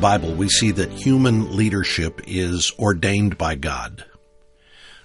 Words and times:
Bible, 0.00 0.34
we 0.34 0.48
see 0.48 0.70
that 0.70 0.90
human 0.90 1.56
leadership 1.56 2.22
is 2.26 2.72
ordained 2.78 3.36
by 3.36 3.54
God. 3.54 4.04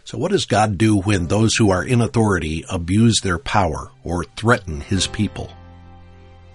So 0.05 0.17
what 0.17 0.31
does 0.31 0.45
God 0.45 0.77
do 0.77 0.97
when 0.97 1.27
those 1.27 1.55
who 1.55 1.69
are 1.69 1.83
in 1.83 1.99
authority 1.99 2.63
abuse 2.69 3.19
their 3.21 3.37
power 3.37 3.91
or 4.03 4.23
threaten 4.23 4.79
his 4.79 5.07
people? 5.07 5.51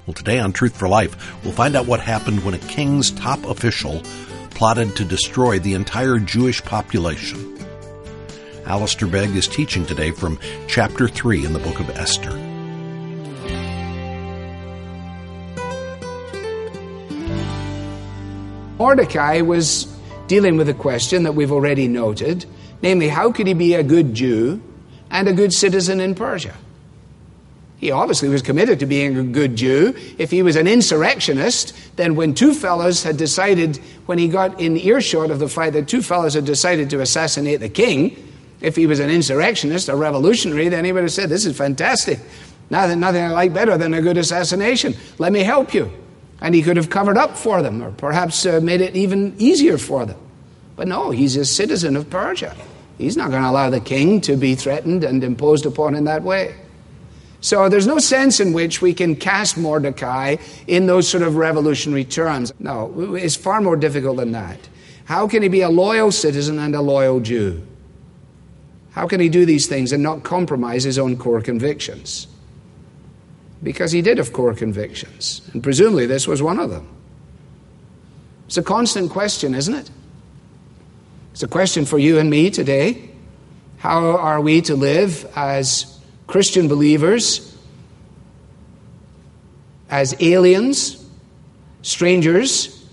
Well, 0.06 0.14
today 0.14 0.38
on 0.38 0.52
Truth 0.52 0.76
for 0.76 0.88
Life, 0.88 1.44
we'll 1.44 1.52
find 1.52 1.76
out 1.76 1.86
what 1.86 2.00
happened 2.00 2.42
when 2.42 2.54
a 2.54 2.58
king's 2.58 3.10
top 3.10 3.44
official 3.44 4.00
plotted 4.50 4.96
to 4.96 5.04
destroy 5.04 5.58
the 5.58 5.74
entire 5.74 6.18
Jewish 6.18 6.62
population. 6.62 7.58
Alistair 8.64 9.08
Begg 9.08 9.36
is 9.36 9.48
teaching 9.48 9.84
today 9.84 10.12
from 10.12 10.38
chapter 10.66 11.08
3 11.08 11.44
in 11.44 11.52
the 11.52 11.58
book 11.58 11.80
of 11.80 11.90
Esther. 11.90 12.49
Mordecai 18.80 19.42
was 19.42 19.84
dealing 20.26 20.56
with 20.56 20.66
a 20.70 20.72
question 20.74 21.24
that 21.24 21.32
we've 21.32 21.52
already 21.52 21.86
noted 21.86 22.46
namely, 22.80 23.08
how 23.08 23.30
could 23.30 23.46
he 23.46 23.52
be 23.52 23.74
a 23.74 23.82
good 23.82 24.14
Jew 24.14 24.62
and 25.10 25.28
a 25.28 25.34
good 25.34 25.52
citizen 25.52 26.00
in 26.00 26.14
Persia? 26.14 26.54
He 27.76 27.90
obviously 27.90 28.30
was 28.30 28.40
committed 28.40 28.80
to 28.80 28.86
being 28.86 29.18
a 29.18 29.22
good 29.22 29.54
Jew. 29.54 29.94
If 30.16 30.30
he 30.30 30.42
was 30.42 30.56
an 30.56 30.66
insurrectionist, 30.66 31.76
then 31.96 32.14
when 32.14 32.32
two 32.32 32.54
fellows 32.54 33.02
had 33.02 33.18
decided, 33.18 33.76
when 34.06 34.16
he 34.16 34.28
got 34.28 34.58
in 34.58 34.78
earshot 34.78 35.30
of 35.30 35.40
the 35.40 35.48
fight, 35.48 35.74
that 35.74 35.86
two 35.86 36.00
fellows 36.00 36.32
had 36.32 36.46
decided 36.46 36.88
to 36.88 37.02
assassinate 37.02 37.60
the 37.60 37.68
king, 37.68 38.16
if 38.62 38.76
he 38.76 38.86
was 38.86 38.98
an 38.98 39.10
insurrectionist, 39.10 39.90
a 39.90 39.96
revolutionary, 39.96 40.70
then 40.70 40.86
he 40.86 40.92
would 40.92 41.02
have 41.02 41.12
said, 41.12 41.28
This 41.28 41.44
is 41.44 41.54
fantastic. 41.54 42.18
Nothing, 42.70 43.00
nothing 43.00 43.24
I 43.24 43.28
like 43.28 43.52
better 43.52 43.76
than 43.76 43.92
a 43.92 44.00
good 44.00 44.16
assassination. 44.16 44.94
Let 45.18 45.32
me 45.32 45.40
help 45.40 45.74
you. 45.74 45.92
And 46.40 46.54
he 46.54 46.62
could 46.62 46.76
have 46.76 46.90
covered 46.90 47.18
up 47.18 47.36
for 47.36 47.62
them 47.62 47.82
or 47.82 47.90
perhaps 47.92 48.46
uh, 48.46 48.60
made 48.60 48.80
it 48.80 48.96
even 48.96 49.34
easier 49.38 49.78
for 49.78 50.06
them. 50.06 50.18
But 50.76 50.88
no, 50.88 51.10
he's 51.10 51.36
a 51.36 51.44
citizen 51.44 51.96
of 51.96 52.08
Persia. 52.08 52.56
He's 52.96 53.16
not 53.16 53.30
going 53.30 53.42
to 53.42 53.48
allow 53.48 53.70
the 53.70 53.80
king 53.80 54.20
to 54.22 54.36
be 54.36 54.54
threatened 54.54 55.04
and 55.04 55.22
imposed 55.22 55.66
upon 55.66 55.94
in 55.94 56.04
that 56.04 56.22
way. 56.22 56.54
So 57.40 57.68
there's 57.68 57.86
no 57.86 57.98
sense 57.98 58.40
in 58.40 58.52
which 58.52 58.82
we 58.82 58.92
can 58.92 59.16
cast 59.16 59.56
Mordecai 59.56 60.36
in 60.66 60.86
those 60.86 61.08
sort 61.08 61.22
of 61.22 61.36
revolutionary 61.36 62.04
terms. 62.04 62.52
No, 62.58 63.14
it's 63.14 63.36
far 63.36 63.60
more 63.60 63.76
difficult 63.76 64.18
than 64.18 64.32
that. 64.32 64.58
How 65.06 65.26
can 65.26 65.42
he 65.42 65.48
be 65.48 65.62
a 65.62 65.70
loyal 65.70 66.12
citizen 66.12 66.58
and 66.58 66.74
a 66.74 66.82
loyal 66.82 67.20
Jew? 67.20 67.66
How 68.92 69.06
can 69.06 69.20
he 69.20 69.28
do 69.28 69.46
these 69.46 69.66
things 69.66 69.92
and 69.92 70.02
not 70.02 70.22
compromise 70.22 70.84
his 70.84 70.98
own 70.98 71.16
core 71.16 71.40
convictions? 71.40 72.26
Because 73.62 73.92
he 73.92 74.02
did 74.02 74.18
have 74.18 74.32
core 74.32 74.54
convictions, 74.54 75.42
and 75.52 75.62
presumably 75.62 76.06
this 76.06 76.26
was 76.26 76.42
one 76.42 76.58
of 76.58 76.70
them. 76.70 76.88
It's 78.46 78.56
a 78.56 78.62
constant 78.62 79.10
question, 79.10 79.54
isn't 79.54 79.74
it? 79.74 79.90
It's 81.32 81.42
a 81.42 81.48
question 81.48 81.84
for 81.84 81.98
you 81.98 82.18
and 82.18 82.28
me 82.28 82.50
today. 82.50 83.10
How 83.78 84.16
are 84.16 84.40
we 84.40 84.60
to 84.62 84.74
live 84.74 85.30
as 85.36 85.98
Christian 86.26 86.68
believers, 86.68 87.56
as 89.88 90.14
aliens, 90.20 91.04
strangers, 91.82 92.88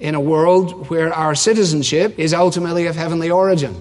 in 0.00 0.14
a 0.14 0.20
world 0.20 0.88
where 0.88 1.12
our 1.12 1.34
citizenship 1.34 2.18
is 2.18 2.34
ultimately 2.34 2.86
of 2.86 2.96
heavenly 2.96 3.30
origin? 3.30 3.80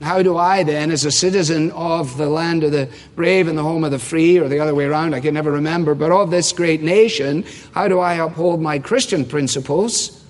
How 0.00 0.22
do 0.22 0.36
I 0.38 0.62
then, 0.62 0.90
as 0.90 1.04
a 1.04 1.10
citizen 1.10 1.70
of 1.72 2.16
the 2.16 2.28
land 2.28 2.64
of 2.64 2.72
the 2.72 2.88
brave 3.16 3.48
and 3.48 3.58
the 3.58 3.62
home 3.62 3.84
of 3.84 3.90
the 3.90 3.98
free, 3.98 4.38
or 4.38 4.48
the 4.48 4.58
other 4.58 4.74
way 4.74 4.86
around, 4.86 5.14
I 5.14 5.20
can 5.20 5.34
never 5.34 5.52
remember, 5.52 5.94
but 5.94 6.10
of 6.10 6.30
this 6.30 6.52
great 6.52 6.82
nation, 6.82 7.44
how 7.72 7.86
do 7.86 7.98
I 7.98 8.14
uphold 8.14 8.62
my 8.62 8.78
Christian 8.78 9.26
principles 9.26 10.24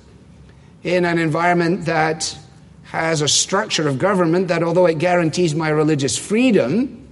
in 0.83 1.05
an 1.05 1.19
environment 1.19 1.85
that 1.85 2.37
has 2.85 3.23
a 3.23 3.29
structure 3.29 3.87
of 3.87 4.01
government 4.01 4.49
that, 4.49 4.65
although 4.65 4.87
it 4.87 4.99
guarantees 4.99 5.55
my 5.55 5.69
religious 5.69 6.19
freedom, 6.19 7.07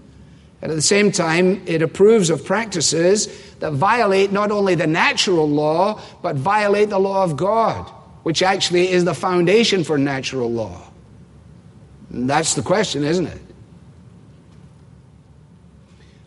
and 0.61 0.73
at 0.73 0.75
the 0.75 0.83
same 0.83 1.13
time, 1.13 1.63
it 1.67 1.83
approves 1.83 2.31
of 2.31 2.45
practices 2.45 3.29
that 3.61 3.75
violate 3.75 4.33
not 4.33 4.51
only 4.51 4.75
the 4.75 4.89
natural 4.89 5.49
law, 5.49 6.01
but 6.23 6.35
violate 6.35 6.91
the 6.91 6.99
law 6.99 7.23
of 7.23 7.37
God, 7.37 7.89
which 8.25 8.43
actually 8.43 8.91
is 8.91 9.05
the 9.05 9.15
foundation 9.15 9.85
for 9.85 9.97
natural 9.97 10.51
law. 10.51 10.88
That's 12.11 12.55
the 12.55 12.63
question, 12.63 13.05
isn't 13.05 13.27
it? 13.27 13.41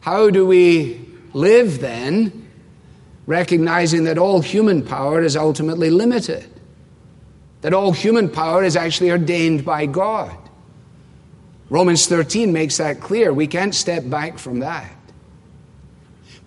How 0.01 0.29
do 0.29 0.45
we 0.45 0.99
live 1.33 1.79
then, 1.79 2.49
recognizing 3.25 4.05
that 4.05 4.17
all 4.17 4.41
human 4.41 4.83
power 4.83 5.21
is 5.21 5.35
ultimately 5.35 5.89
limited? 5.89 6.47
That 7.61 7.73
all 7.73 7.91
human 7.91 8.29
power 8.29 8.63
is 8.63 8.75
actually 8.75 9.11
ordained 9.11 9.63
by 9.63 9.85
God. 9.85 10.35
Romans 11.69 12.07
13 12.07 12.51
makes 12.51 12.77
that 12.77 12.99
clear. 12.99 13.31
We 13.31 13.47
can't 13.47 13.73
step 13.73 14.09
back 14.09 14.39
from 14.39 14.59
that. 14.59 14.91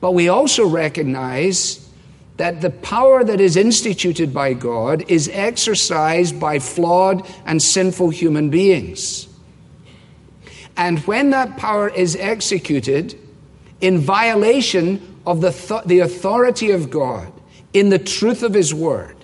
But 0.00 0.12
we 0.12 0.28
also 0.28 0.66
recognize 0.66 1.83
that 2.36 2.60
the 2.60 2.70
power 2.70 3.22
that 3.22 3.40
is 3.40 3.56
instituted 3.56 4.34
by 4.34 4.54
God 4.54 5.04
is 5.08 5.28
exercised 5.32 6.40
by 6.40 6.58
flawed 6.58 7.26
and 7.46 7.62
sinful 7.62 8.10
human 8.10 8.50
beings. 8.50 9.28
And 10.76 10.98
when 11.00 11.30
that 11.30 11.56
power 11.56 11.88
is 11.88 12.16
executed 12.16 13.18
in 13.80 13.98
violation 13.98 15.20
of 15.24 15.40
the, 15.40 15.52
th- 15.52 15.84
the 15.84 16.00
authority 16.00 16.72
of 16.72 16.90
God, 16.90 17.32
in 17.72 17.88
the 17.90 17.98
truth 17.98 18.42
of 18.42 18.54
His 18.54 18.72
Word, 18.72 19.16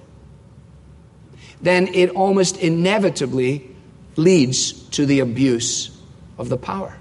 then 1.62 1.88
it 1.88 2.10
almost 2.10 2.56
inevitably 2.58 3.70
leads 4.16 4.72
to 4.90 5.06
the 5.06 5.20
abuse 5.20 5.96
of 6.38 6.48
the 6.48 6.56
power. 6.56 6.99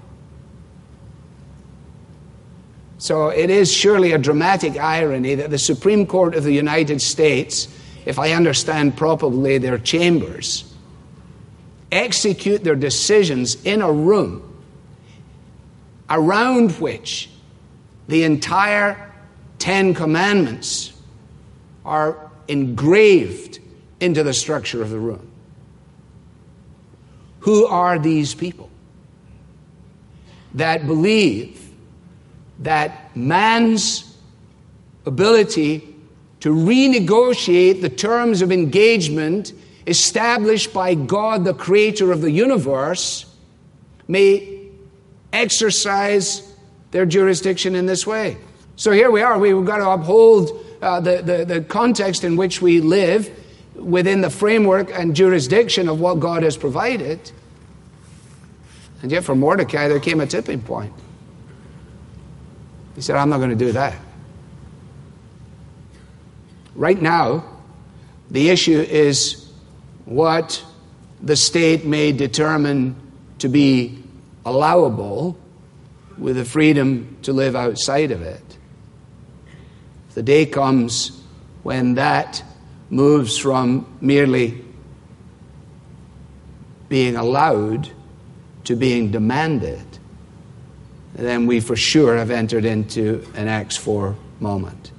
So 3.00 3.30
it 3.30 3.48
is 3.48 3.72
surely 3.72 4.12
a 4.12 4.18
dramatic 4.18 4.76
irony 4.76 5.34
that 5.36 5.48
the 5.48 5.58
Supreme 5.58 6.04
Court 6.04 6.34
of 6.34 6.44
the 6.44 6.52
United 6.52 7.00
States, 7.00 7.66
if 8.04 8.18
I 8.18 8.32
understand 8.32 8.94
properly 8.94 9.56
their 9.56 9.78
chambers, 9.78 10.70
execute 11.90 12.62
their 12.62 12.76
decisions 12.76 13.56
in 13.64 13.80
a 13.80 13.90
room 13.90 14.62
around 16.10 16.72
which 16.72 17.30
the 18.06 18.24
entire 18.24 19.10
Ten 19.58 19.94
Commandments 19.94 20.92
are 21.86 22.30
engraved 22.48 23.60
into 24.00 24.22
the 24.22 24.34
structure 24.34 24.82
of 24.82 24.90
the 24.90 24.98
room. 24.98 25.26
Who 27.40 27.64
are 27.64 27.98
these 27.98 28.34
people 28.34 28.68
that 30.52 30.86
believe 30.86 31.69
that 32.60 33.14
man's 33.16 34.16
ability 35.06 35.94
to 36.40 36.50
renegotiate 36.50 37.80
the 37.80 37.88
terms 37.88 38.42
of 38.42 38.52
engagement 38.52 39.52
established 39.86 40.72
by 40.72 40.94
God, 40.94 41.44
the 41.44 41.54
creator 41.54 42.12
of 42.12 42.20
the 42.20 42.30
universe, 42.30 43.26
may 44.08 44.68
exercise 45.32 46.54
their 46.90 47.06
jurisdiction 47.06 47.74
in 47.74 47.86
this 47.86 48.06
way. 48.06 48.36
So 48.76 48.92
here 48.92 49.10
we 49.10 49.22
are. 49.22 49.38
We've 49.38 49.64
got 49.64 49.78
to 49.78 49.90
uphold 49.90 50.64
uh, 50.80 51.00
the, 51.00 51.22
the, 51.22 51.44
the 51.44 51.60
context 51.62 52.24
in 52.24 52.36
which 52.36 52.62
we 52.62 52.80
live 52.80 53.30
within 53.74 54.20
the 54.20 54.30
framework 54.30 54.90
and 54.92 55.14
jurisdiction 55.14 55.88
of 55.88 56.00
what 56.00 56.20
God 56.20 56.42
has 56.42 56.56
provided. 56.56 57.30
And 59.02 59.10
yet, 59.10 59.24
for 59.24 59.34
Mordecai, 59.34 59.88
there 59.88 60.00
came 60.00 60.20
a 60.20 60.26
tipping 60.26 60.60
point. 60.60 60.92
He 63.00 63.02
said, 63.02 63.16
I'm 63.16 63.30
not 63.30 63.38
going 63.38 63.48
to 63.48 63.56
do 63.56 63.72
that. 63.72 63.96
Right 66.74 67.00
now, 67.00 67.46
the 68.30 68.50
issue 68.50 68.78
is 68.78 69.50
what 70.04 70.62
the 71.22 71.34
state 71.34 71.86
may 71.86 72.12
determine 72.12 72.94
to 73.38 73.48
be 73.48 74.04
allowable 74.44 75.38
with 76.18 76.36
the 76.36 76.44
freedom 76.44 77.16
to 77.22 77.32
live 77.32 77.56
outside 77.56 78.10
of 78.10 78.20
it. 78.20 78.58
The 80.12 80.22
day 80.22 80.44
comes 80.44 81.22
when 81.62 81.94
that 81.94 82.44
moves 82.90 83.38
from 83.38 83.96
merely 84.02 84.62
being 86.90 87.16
allowed 87.16 87.88
to 88.64 88.76
being 88.76 89.10
demanded, 89.10 89.89
then 91.26 91.46
we 91.46 91.60
for 91.60 91.76
sure 91.76 92.16
have 92.16 92.30
entered 92.30 92.64
into 92.64 93.26
an 93.34 93.48
Acts 93.48 93.76
4 93.76 94.16
moment, 94.38 94.90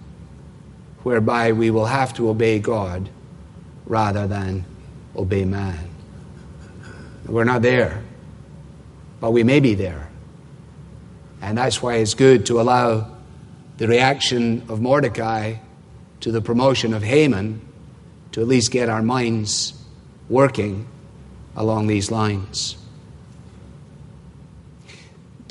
whereby 1.04 1.52
we 1.52 1.72
will 1.72 1.86
have 1.86 2.14
to 2.16 2.30
obey 2.30 2.60
God 2.60 3.10
rather 3.86 4.28
than 4.28 4.66
obey 5.16 5.46
man. 5.46 5.90
We're 7.26 7.44
not 7.44 7.62
there, 7.62 8.04
but 9.20 9.32
we 9.32 9.44
may 9.44 9.60
be 9.60 9.74
there. 9.74 10.10
And 11.42 11.58
that's 11.58 11.82
why 11.82 11.96
it's 11.96 12.14
good 12.14 12.46
to 12.48 12.62
allow 12.62 13.16
the 13.78 13.88
reaction 13.88 14.64
of 14.70 14.80
Mordecai 14.82 15.56
to 16.20 16.32
the 16.32 16.42
promotion 16.42 16.94
of 16.94 17.02
Haman 17.04 17.62
to 18.34 18.42
at 18.42 18.48
least 18.48 18.72
get 18.72 18.90
our 18.90 19.02
minds 19.02 19.74
working 20.30 20.88
along 21.56 21.88
these 21.88 22.12
lines. 22.12 22.78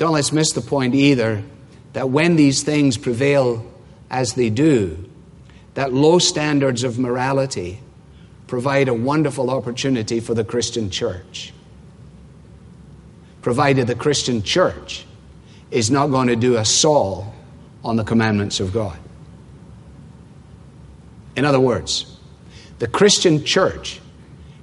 Don't 0.01 0.13
let's 0.13 0.31
miss 0.31 0.51
the 0.53 0.61
point 0.61 0.95
either 0.95 1.43
that 1.93 2.09
when 2.09 2.35
these 2.35 2.63
things 2.63 2.97
prevail 2.97 3.63
as 4.09 4.33
they 4.33 4.49
do, 4.49 5.07
that 5.75 5.93
low 5.93 6.17
standards 6.17 6.83
of 6.83 6.97
morality 6.97 7.79
provide 8.47 8.87
a 8.87 8.95
wonderful 8.95 9.51
opportunity 9.51 10.19
for 10.19 10.33
the 10.33 10.43
Christian 10.43 10.89
church. 10.89 11.53
Provided 13.43 13.85
the 13.85 13.93
Christian 13.93 14.41
church 14.41 15.05
is 15.69 15.91
not 15.91 16.07
going 16.07 16.29
to 16.29 16.35
do 16.35 16.57
a 16.57 16.65
Saul 16.65 17.31
on 17.83 17.95
the 17.95 18.03
commandments 18.03 18.59
of 18.59 18.73
God. 18.73 18.97
In 21.35 21.45
other 21.45 21.59
words, 21.59 22.17
the 22.79 22.87
Christian 22.87 23.45
church 23.45 24.01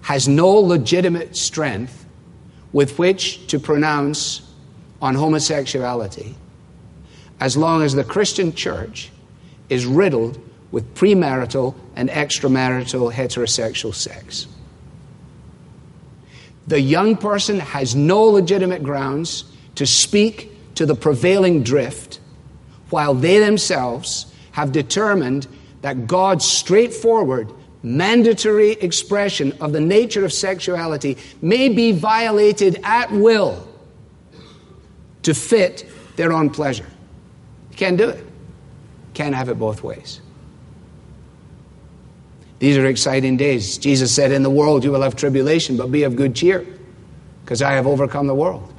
has 0.00 0.26
no 0.26 0.48
legitimate 0.48 1.36
strength 1.36 2.06
with 2.72 2.98
which 2.98 3.46
to 3.46 3.60
pronounce 3.60 4.47
on 5.00 5.14
homosexuality 5.14 6.34
as 7.40 7.56
long 7.56 7.82
as 7.82 7.94
the 7.94 8.04
Christian 8.04 8.52
church 8.52 9.10
is 9.68 9.86
riddled 9.86 10.40
with 10.70 10.94
premarital 10.94 11.74
and 11.96 12.08
extramarital 12.10 13.12
heterosexual 13.12 13.94
sex. 13.94 14.46
The 16.66 16.80
young 16.80 17.16
person 17.16 17.60
has 17.60 17.94
no 17.94 18.24
legitimate 18.24 18.82
grounds 18.82 19.44
to 19.76 19.86
speak 19.86 20.52
to 20.74 20.84
the 20.84 20.94
prevailing 20.94 21.62
drift, 21.62 22.20
while 22.90 23.14
they 23.14 23.38
themselves 23.38 24.32
have 24.52 24.72
determined 24.72 25.46
that 25.82 26.06
God's 26.06 26.44
straightforward, 26.44 27.52
mandatory 27.82 28.72
expression 28.72 29.52
of 29.60 29.72
the 29.72 29.80
nature 29.80 30.24
of 30.24 30.32
sexuality 30.32 31.16
may 31.40 31.68
be 31.68 31.92
violated 31.92 32.80
at 32.82 33.10
will 33.12 33.67
to 35.22 35.34
fit 35.34 35.90
their 36.16 36.32
own 36.32 36.50
pleasure. 36.50 36.86
You 37.70 37.76
can't 37.76 37.96
do 37.96 38.08
it. 38.08 38.24
Can't 39.14 39.34
have 39.34 39.48
it 39.48 39.58
both 39.58 39.82
ways. 39.82 40.20
These 42.58 42.76
are 42.76 42.86
exciting 42.86 43.36
days. 43.36 43.78
Jesus 43.78 44.14
said, 44.14 44.32
In 44.32 44.42
the 44.42 44.50
world 44.50 44.84
you 44.84 44.90
will 44.90 45.02
have 45.02 45.16
tribulation, 45.16 45.76
but 45.76 45.92
be 45.92 46.02
of 46.02 46.16
good 46.16 46.34
cheer, 46.34 46.66
because 47.44 47.62
I 47.62 47.72
have 47.72 47.86
overcome 47.86 48.26
the 48.26 48.34
world. 48.34 48.72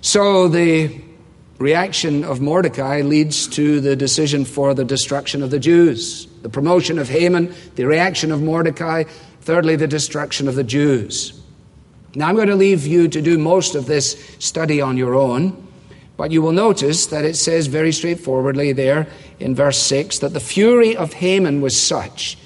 So 0.00 0.48
the 0.48 1.00
reaction 1.58 2.24
of 2.24 2.40
Mordecai 2.40 3.02
leads 3.02 3.48
to 3.48 3.80
the 3.80 3.96
decision 3.96 4.44
for 4.44 4.74
the 4.74 4.84
destruction 4.84 5.42
of 5.42 5.50
the 5.50 5.58
Jews, 5.58 6.26
the 6.42 6.48
promotion 6.48 6.98
of 6.98 7.08
Haman, 7.08 7.54
the 7.74 7.84
reaction 7.84 8.32
of 8.32 8.40
Mordecai, 8.40 9.04
thirdly, 9.42 9.76
the 9.76 9.88
destruction 9.88 10.48
of 10.48 10.54
the 10.54 10.64
Jews. 10.64 11.37
Now, 12.14 12.28
I'm 12.28 12.36
going 12.36 12.48
to 12.48 12.56
leave 12.56 12.86
you 12.86 13.08
to 13.08 13.20
do 13.20 13.38
most 13.38 13.74
of 13.74 13.86
this 13.86 14.36
study 14.38 14.80
on 14.80 14.96
your 14.96 15.14
own. 15.14 15.68
But 16.18 16.32
you 16.32 16.42
will 16.42 16.52
notice 16.52 17.06
that 17.06 17.24
it 17.24 17.36
says 17.36 17.68
very 17.68 17.92
straightforwardly 17.92 18.72
there 18.72 19.06
in 19.38 19.54
verse 19.54 19.78
6 19.78 20.18
that 20.18 20.32
the 20.32 20.40
fury 20.40 20.96
of 20.96 21.12
Haman 21.12 21.60
was 21.60 21.80
such. 21.80 22.36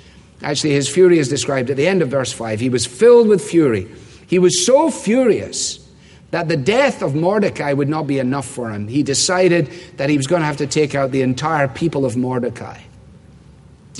Actually, 0.43 0.75
his 0.75 0.91
fury 0.91 1.19
is 1.19 1.29
described 1.29 1.71
at 1.71 1.79
the 1.79 1.87
end 1.87 2.03
of 2.03 2.09
verse 2.09 2.33
5. 2.33 2.61
He 2.61 2.69
was 2.69 2.85
filled 2.85 3.29
with 3.29 3.43
fury. 3.43 3.89
He 4.27 4.39
was 4.39 4.67
so 4.67 4.91
furious 4.91 5.89
that 6.33 6.49
the 6.49 6.57
death 6.57 7.03
of 7.03 7.15
Mordecai 7.15 7.73
would 7.73 7.89
not 7.89 8.07
be 8.07 8.19
enough 8.19 8.47
for 8.47 8.71
him. 8.71 8.89
He 8.89 9.03
decided 9.03 9.71
that 9.97 10.11
he 10.11 10.19
was 10.19 10.27
going 10.27 10.41
to 10.41 10.47
have 10.47 10.59
to 10.59 10.67
take 10.67 10.95
out 10.95 11.11
the 11.11 11.23
entire 11.23 11.69
people 11.69 12.05
of 12.05 12.15
Mordecai. 12.15 12.79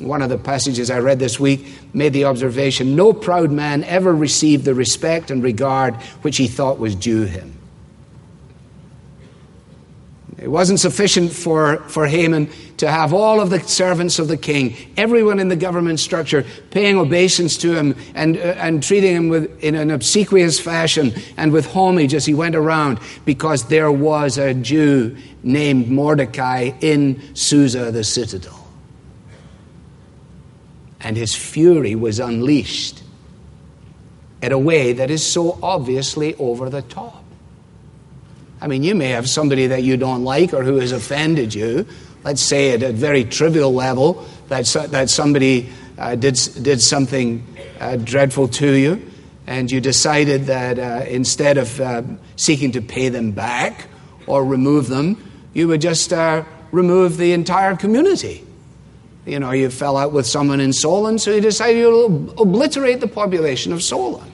One 0.03 0.23
of 0.23 0.29
the 0.29 0.39
passages 0.39 0.91
I 0.91 0.99
read 0.99 1.19
this 1.19 1.39
week 1.39 1.67
made 1.95 2.13
the 2.13 2.25
observation 2.25 2.97
no 2.97 3.13
proud 3.13 3.51
man 3.51 3.85
ever 3.85 4.15
received 4.15 4.65
the 4.65 4.75
respect 4.75 5.31
and 5.31 5.43
regard 5.43 5.95
which 6.23 6.37
he 6.37 6.49
thought 6.49 6.79
was 6.79 6.95
due 6.95 7.23
him. 7.23 7.59
It 10.43 10.51
wasn't 10.51 10.81
sufficient 10.81 11.33
for, 11.33 11.77
for 11.89 12.09
Haman 12.09 12.51
to 12.79 12.91
have 12.91 13.13
all 13.13 13.41
of 13.41 13.51
the 13.51 13.61
servants 13.61 14.19
of 14.19 14.27
the 14.27 14.37
king, 14.37 14.75
everyone 14.97 15.39
in 15.39 15.49
the 15.49 15.55
government 15.55 16.01
structure, 16.01 16.45
paying 16.73 16.99
obeisance 16.99 17.57
to 17.59 17.77
him 17.77 17.95
and, 18.17 18.37
uh, 18.37 18.57
and 18.59 18.83
treating 18.83 19.15
him 19.15 19.29
with, 19.29 19.63
in 19.63 19.77
an 19.77 19.93
obsequious 19.93 20.59
fashion 20.59 21.13
and 21.37 21.53
with 21.53 21.67
homage 21.67 22.13
as 22.13 22.27
he 22.27 22.35
went 22.35 22.57
around, 22.57 22.99
because 23.25 23.69
there 23.69 23.93
was 23.93 24.37
a 24.37 24.53
Jew 24.53 25.17
named 25.45 25.89
Mordecai 25.89 26.73
in 26.81 27.23
Susa, 27.37 27.93
the 27.93 28.03
citadel. 28.03 28.62
And 31.03 31.17
his 31.17 31.35
fury 31.35 31.95
was 31.95 32.21
unleashed 32.21 33.03
in 34.41 34.53
a 34.53 34.59
way 34.59 34.93
that 34.93 35.11
is 35.11 35.25
so 35.25 35.59
obviously 35.63 36.35
over 36.37 36.71
the 36.71 36.83
top. 36.83 37.25
I 38.61 38.69
mean, 38.69 38.85
you 38.85 38.95
may 38.95 39.09
have 39.09 39.29
somebody 39.29 39.67
that 39.69 39.83
you 39.83 39.97
don't 39.97 40.23
like 40.23 40.55
or 40.55 40.63
who 40.63 40.77
has 40.77 40.93
offended 40.93 41.53
you. 41.55 41.87
Let's 42.23 42.41
say 42.41 42.73
at 42.73 42.83
a 42.83 42.93
very 42.93 43.25
trivial 43.25 43.75
level 43.75 44.25
that, 44.49 44.67
that 44.91 45.11
somebody 45.11 45.71
uh, 45.99 46.15
did, 46.15 46.39
did 46.63 46.81
something 46.81 47.45
uh, 47.81 47.97
dreadful 47.97 48.49
to 48.49 48.73
you, 48.73 49.11
and 49.47 49.71
you 49.71 49.81
decided 49.81 50.47
that 50.47 50.79
uh, 50.79 51.05
instead 51.09 51.59
of 51.59 51.81
uh, 51.81 52.03
seeking 52.37 52.73
to 52.73 52.81
pay 52.81 53.09
them 53.09 53.33
back 53.33 53.89
or 54.27 54.45
remove 54.45 54.87
them, 54.87 55.17
you 55.53 55.67
would 55.69 55.81
just 55.81 56.13
uh, 56.13 56.45
remove 56.71 57.17
the 57.17 57.33
entire 57.33 57.77
community. 57.77 58.47
You 59.25 59.39
know, 59.39 59.53
you 59.53 59.71
fell 59.71 59.97
out 59.97 60.13
with 60.13 60.27
someone 60.27 60.61
in 60.61 60.73
Solon, 60.73 61.19
so 61.19 61.33
you 61.33 61.41
decided 61.41 61.83
to 61.83 62.35
obliterate 62.39 63.01
the 63.01 63.07
population 63.07 63.73
of 63.73 63.83
Solon. 63.83 64.31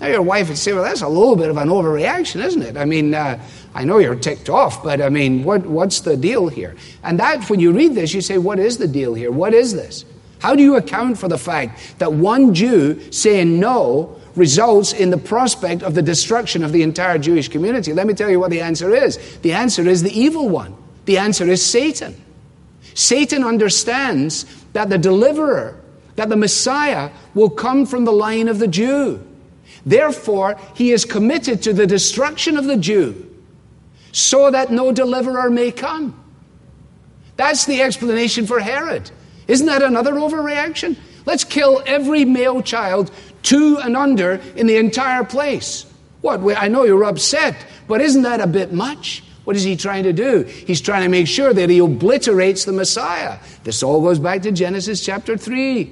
Now, 0.00 0.08
your 0.08 0.22
wife 0.22 0.48
would 0.48 0.58
say, 0.58 0.72
Well, 0.72 0.82
that's 0.82 1.02
a 1.02 1.08
little 1.08 1.36
bit 1.36 1.50
of 1.50 1.56
an 1.56 1.68
overreaction, 1.68 2.44
isn't 2.44 2.62
it? 2.62 2.76
I 2.76 2.84
mean, 2.84 3.14
uh, 3.14 3.40
I 3.74 3.84
know 3.84 3.98
you're 3.98 4.16
ticked 4.16 4.48
off, 4.48 4.82
but 4.82 5.00
I 5.00 5.08
mean, 5.08 5.44
what, 5.44 5.66
what's 5.66 6.00
the 6.00 6.16
deal 6.16 6.48
here? 6.48 6.76
And 7.02 7.18
that, 7.20 7.48
when 7.48 7.60
you 7.60 7.72
read 7.72 7.94
this, 7.94 8.12
you 8.12 8.20
say, 8.20 8.38
What 8.38 8.58
is 8.58 8.78
the 8.78 8.88
deal 8.88 9.14
here? 9.14 9.30
What 9.30 9.54
is 9.54 9.72
this? 9.72 10.04
How 10.40 10.54
do 10.54 10.62
you 10.62 10.76
account 10.76 11.18
for 11.18 11.28
the 11.28 11.38
fact 11.38 11.98
that 11.98 12.12
one 12.12 12.54
Jew 12.54 13.10
saying 13.10 13.58
no 13.58 14.20
results 14.36 14.92
in 14.92 15.10
the 15.10 15.18
prospect 15.18 15.82
of 15.82 15.94
the 15.94 16.02
destruction 16.02 16.62
of 16.62 16.72
the 16.72 16.82
entire 16.82 17.18
Jewish 17.18 17.48
community? 17.48 17.92
Let 17.92 18.06
me 18.06 18.14
tell 18.14 18.30
you 18.30 18.38
what 18.38 18.50
the 18.50 18.60
answer 18.60 18.94
is. 18.94 19.38
The 19.38 19.52
answer 19.52 19.88
is 19.88 20.02
the 20.02 20.16
evil 20.16 20.48
one, 20.48 20.76
the 21.06 21.18
answer 21.18 21.48
is 21.48 21.64
Satan. 21.64 22.24
Satan 22.98 23.44
understands 23.44 24.44
that 24.72 24.90
the 24.90 24.98
deliverer, 24.98 25.80
that 26.16 26.28
the 26.28 26.36
Messiah 26.36 27.12
will 27.32 27.48
come 27.48 27.86
from 27.86 28.04
the 28.04 28.12
line 28.12 28.48
of 28.48 28.58
the 28.58 28.66
Jew. 28.66 29.24
Therefore, 29.86 30.58
he 30.74 30.90
is 30.90 31.04
committed 31.04 31.62
to 31.62 31.72
the 31.72 31.86
destruction 31.86 32.56
of 32.56 32.64
the 32.64 32.76
Jew 32.76 33.24
so 34.10 34.50
that 34.50 34.72
no 34.72 34.90
deliverer 34.90 35.48
may 35.48 35.70
come. 35.70 36.12
That's 37.36 37.66
the 37.66 37.82
explanation 37.82 38.48
for 38.48 38.58
Herod. 38.58 39.12
Isn't 39.46 39.66
that 39.66 39.82
another 39.82 40.14
overreaction? 40.14 40.96
Let's 41.24 41.44
kill 41.44 41.84
every 41.86 42.24
male 42.24 42.62
child 42.62 43.12
two 43.44 43.78
and 43.78 43.96
under 43.96 44.40
in 44.56 44.66
the 44.66 44.76
entire 44.76 45.22
place. 45.22 45.86
What? 46.20 46.40
I 46.56 46.66
know 46.66 46.82
you're 46.82 47.04
upset, 47.04 47.64
but 47.86 48.00
isn't 48.00 48.22
that 48.22 48.40
a 48.40 48.48
bit 48.48 48.72
much? 48.72 49.22
What 49.48 49.56
is 49.56 49.62
he 49.62 49.76
trying 49.76 50.04
to 50.04 50.12
do? 50.12 50.42
He's 50.42 50.82
trying 50.82 51.04
to 51.04 51.08
make 51.08 51.26
sure 51.26 51.54
that 51.54 51.70
he 51.70 51.78
obliterates 51.78 52.66
the 52.66 52.72
Messiah. 52.72 53.38
This 53.64 53.82
all 53.82 54.02
goes 54.02 54.18
back 54.18 54.42
to 54.42 54.52
Genesis 54.52 55.02
chapter 55.02 55.38
3 55.38 55.90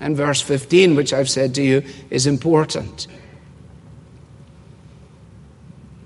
and 0.00 0.16
verse 0.16 0.40
15, 0.40 0.96
which 0.96 1.12
I've 1.12 1.30
said 1.30 1.54
to 1.54 1.62
you 1.62 1.84
is 2.10 2.26
important. 2.26 3.06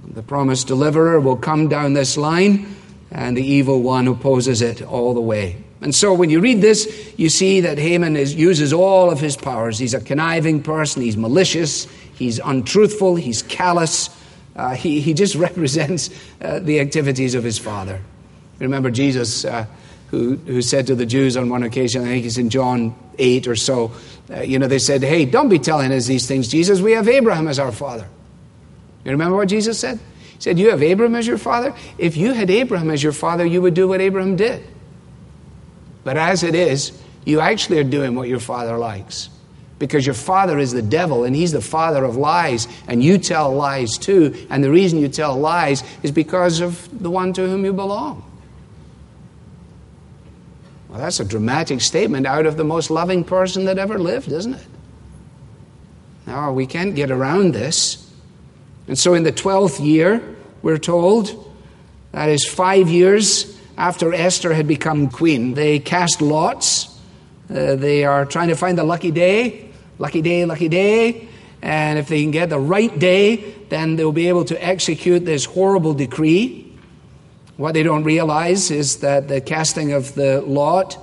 The 0.07 0.23
promised 0.23 0.67
deliverer 0.67 1.19
will 1.19 1.39
come 1.39 1.69
down 1.69 1.95
this 1.95 2.19
line, 2.19 2.77
and 3.11 3.35
the 3.35 3.43
evil 3.43 3.81
one 3.81 4.07
opposes 4.07 4.61
it 4.61 4.83
all 4.83 5.15
the 5.15 5.23
way. 5.23 5.65
And 5.81 5.95
so 5.95 6.13
when 6.13 6.29
you 6.29 6.41
read 6.41 6.61
this, 6.61 7.15
you 7.17 7.31
see 7.31 7.63
that 7.63 7.79
Haman 7.79 8.17
is, 8.17 8.35
uses 8.35 8.75
all 8.75 9.11
of 9.11 9.19
his 9.19 9.35
powers. 9.35 9.79
He's 9.79 9.95
a 9.95 10.01
conniving 10.03 10.63
person, 10.63 11.01
he's 11.01 11.17
malicious, 11.17 11.87
he's 12.17 12.39
untruthful, 12.39 13.17
he's 13.17 13.43
callous. 13.43 14.11
Uh, 14.57 14.75
he, 14.75 15.01
he 15.01 15.15
just 15.15 15.35
represents 15.49 16.11
uh, 16.41 16.59
the 16.59 16.81
activities 16.81 17.35
of 17.35 17.45
his 17.45 17.59
father. 17.59 18.01
Remember 18.59 18.91
Jesus. 18.91 19.45
Uh, 19.45 19.67
who, 20.15 20.37
who 20.37 20.63
said 20.63 20.87
to 20.87 20.95
the 20.95 21.07
Jews 21.07 21.37
on 21.37 21.49
one 21.49 21.65
occasion, 21.65 22.03
I 22.03 22.07
think 22.07 22.27
it's 22.27 22.39
in 22.39 22.49
John 22.51 22.95
8 23.19 23.49
or 23.49 23.57
so, 23.57 23.93
uh, 24.31 24.41
you 24.41 24.59
know, 24.59 24.69
they 24.69 24.79
said, 24.79 25.03
Hey, 25.03 25.25
don't 25.25 25.49
be 25.49 25.59
telling 25.59 25.93
us 25.93 26.07
these 26.07 26.27
things, 26.27 26.49
Jesus. 26.49 26.81
We 26.81 26.93
have 26.93 27.09
Abraham 27.09 27.49
as 27.49 27.59
our 27.59 27.73
father. 27.73 28.09
You 29.05 29.11
remember 29.11 29.37
what 29.37 29.49
Jesus 29.49 29.79
said? 29.79 29.99
He 29.99 30.41
said, 30.41 30.59
You 30.59 30.71
have 30.71 30.83
Abraham 30.83 31.15
as 31.15 31.27
your 31.27 31.39
father? 31.39 31.75
If 31.99 32.17
you 32.17 32.33
had 32.33 32.49
Abraham 32.51 32.91
as 32.91 33.03
your 33.03 33.13
father, 33.13 33.45
you 33.45 33.61
would 33.63 33.75
do 33.75 33.89
what 33.89 34.01
Abraham 34.01 34.37
did. 34.37 34.63
But 36.05 36.17
as 36.17 36.43
it 36.43 36.55
is, 36.55 36.99
you 37.25 37.41
actually 37.41 37.79
are 37.79 37.85
doing 37.85 38.15
what 38.15 38.29
your 38.29 38.41
father 38.41 38.79
likes. 38.79 39.31
Because 39.85 40.07
your 40.07 40.15
father 40.15 40.59
is 40.59 40.73
the 40.73 40.81
devil 40.81 41.25
and 41.25 41.37
he's 41.37 41.53
the 41.53 41.61
father 41.61 42.05
of 42.05 42.17
lies, 42.17 42.67
and 42.89 43.05
you 43.05 43.19
tell 43.19 43.53
lies 43.53 43.99
too. 43.99 44.35
And 44.49 44.65
the 44.65 44.71
reason 44.71 44.99
you 44.99 45.09
tell 45.09 45.37
lies 45.37 45.85
is 46.03 46.11
because 46.11 46.61
of 46.61 46.89
the 47.03 47.11
one 47.11 47.35
to 47.35 47.47
whom 47.47 47.67
you 47.67 47.75
belong. 47.75 48.25
Well, 50.89 51.01
that's 51.01 51.21
a 51.21 51.25
dramatic 51.25 51.83
statement 51.83 52.27
out 52.27 52.47
of 52.47 52.57
the 52.57 52.65
most 52.65 52.89
loving 52.89 53.25
person 53.25 53.67
that 53.67 53.77
ever 53.77 53.99
lived, 53.99 54.33
isn't 54.33 54.55
it? 54.55 54.67
Now, 56.27 56.51
we 56.51 56.67
can't 56.67 56.95
get 56.95 57.11
around 57.11 57.53
this. 57.53 58.11
And 58.89 58.99
so, 58.99 59.13
in 59.13 59.23
the 59.23 59.33
12th 59.33 59.85
year, 59.85 60.23
we're 60.63 60.79
told, 60.79 61.53
that 62.13 62.31
is 62.31 62.47
five 62.47 62.89
years 62.89 63.55
after 63.77 64.15
Esther 64.15 64.55
had 64.55 64.67
become 64.67 65.11
queen, 65.11 65.53
they 65.53 65.79
cast 65.79 66.23
lots. 66.23 66.99
Uh, 67.51 67.77
they 67.77 68.05
are 68.05 68.25
trying 68.25 68.49
to 68.49 68.55
find 68.55 68.79
the 68.79 68.85
lucky 68.85 69.11
day, 69.11 69.64
lucky 69.99 70.23
day, 70.23 70.45
lucky 70.45 70.69
day. 70.69 71.29
And 71.63 71.99
if 71.99 72.09
they 72.09 72.23
can 72.23 72.31
get 72.31 72.51
the 72.51 72.59
right 72.59 72.97
day, 72.99 73.55
then 73.71 73.97
they'll 73.97 74.13
be 74.13 74.29
able 74.29 74.45
to 74.47 74.65
execute 74.65 75.25
this 75.25 75.45
horrible 75.47 75.95
decree. 75.95 76.73
What 77.57 77.73
they 77.73 77.83
don't 77.83 78.05
realize 78.05 78.71
is 78.71 78.99
that 78.99 79.29
the 79.29 79.41
casting 79.41 79.93
of 79.93 80.15
the 80.15 80.43
lot 80.43 80.99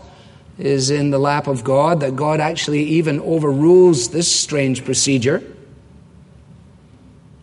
is 0.60 0.92
in 0.92 1.10
the 1.10 1.18
lap 1.18 1.48
of 1.48 1.64
God, 1.64 2.02
that 2.02 2.16
God 2.16 2.40
actually 2.40 2.84
even 2.84 3.20
overrules 3.22 4.10
this 4.10 4.32
strange 4.32 4.86
procedure. 4.86 5.42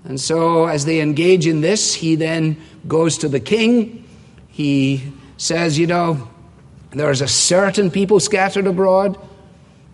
And 0.04 0.20
so, 0.20 0.66
as 0.66 0.84
they 0.84 1.00
engage 1.00 1.46
in 1.46 1.60
this, 1.60 1.94
he 1.94 2.14
then 2.14 2.56
goes 2.86 3.18
to 3.18 3.28
the 3.28 3.40
king. 3.40 4.04
He 4.48 5.12
says, 5.36 5.78
You 5.78 5.86
know, 5.86 6.28
there's 6.90 7.20
a 7.20 7.28
certain 7.28 7.90
people 7.90 8.20
scattered 8.20 8.66
abroad. 8.66 9.18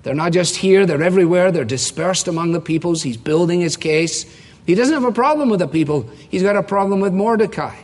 They're 0.04 0.14
not 0.14 0.32
just 0.32 0.56
here, 0.56 0.86
they're 0.86 1.02
everywhere. 1.02 1.50
They're 1.50 1.64
dispersed 1.64 2.28
among 2.28 2.52
the 2.52 2.60
peoples. 2.60 3.02
He's 3.02 3.16
building 3.16 3.60
his 3.60 3.76
case. 3.76 4.24
He 4.66 4.74
doesn't 4.74 4.94
have 4.94 5.04
a 5.04 5.12
problem 5.12 5.48
with 5.48 5.60
the 5.60 5.68
people, 5.68 6.08
he's 6.30 6.42
got 6.42 6.56
a 6.56 6.62
problem 6.62 7.00
with 7.00 7.12
Mordecai. 7.12 7.74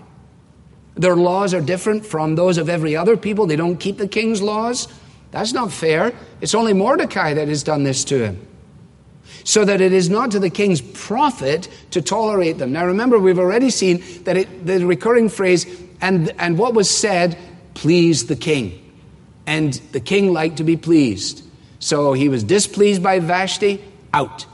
Their 0.94 1.16
laws 1.16 1.54
are 1.54 1.60
different 1.60 2.04
from 2.04 2.34
those 2.34 2.58
of 2.58 2.68
every 2.68 2.94
other 2.94 3.16
people. 3.16 3.46
They 3.46 3.56
don't 3.56 3.78
keep 3.78 3.96
the 3.96 4.08
king's 4.08 4.42
laws. 4.42 4.86
That's 5.30 5.52
not 5.52 5.72
fair. 5.72 6.12
It's 6.40 6.54
only 6.54 6.72
Mordecai 6.72 7.34
that 7.34 7.48
has 7.48 7.62
done 7.62 7.84
this 7.84 8.04
to 8.04 8.18
him. 8.18 8.46
So 9.44 9.64
that 9.64 9.80
it 9.80 9.92
is 9.92 10.10
not 10.10 10.32
to 10.32 10.38
the 10.38 10.50
king's 10.50 10.80
profit 10.80 11.68
to 11.92 12.02
tolerate 12.02 12.58
them. 12.58 12.72
Now 12.72 12.84
remember, 12.84 13.18
we've 13.18 13.38
already 13.38 13.70
seen 13.70 14.02
that 14.24 14.36
it, 14.36 14.66
the 14.66 14.84
recurring 14.84 15.28
phrase, 15.28 15.66
and, 16.00 16.34
and 16.38 16.58
what 16.58 16.74
was 16.74 16.90
said 16.90 17.38
pleased 17.74 18.28
the 18.28 18.36
king. 18.36 18.92
And 19.46 19.74
the 19.92 20.00
king 20.00 20.32
liked 20.32 20.58
to 20.58 20.64
be 20.64 20.76
pleased. 20.76 21.44
So 21.80 22.12
he 22.12 22.28
was 22.28 22.44
displeased 22.44 23.02
by 23.02 23.18
Vashti, 23.18 23.82
out. 24.12 24.46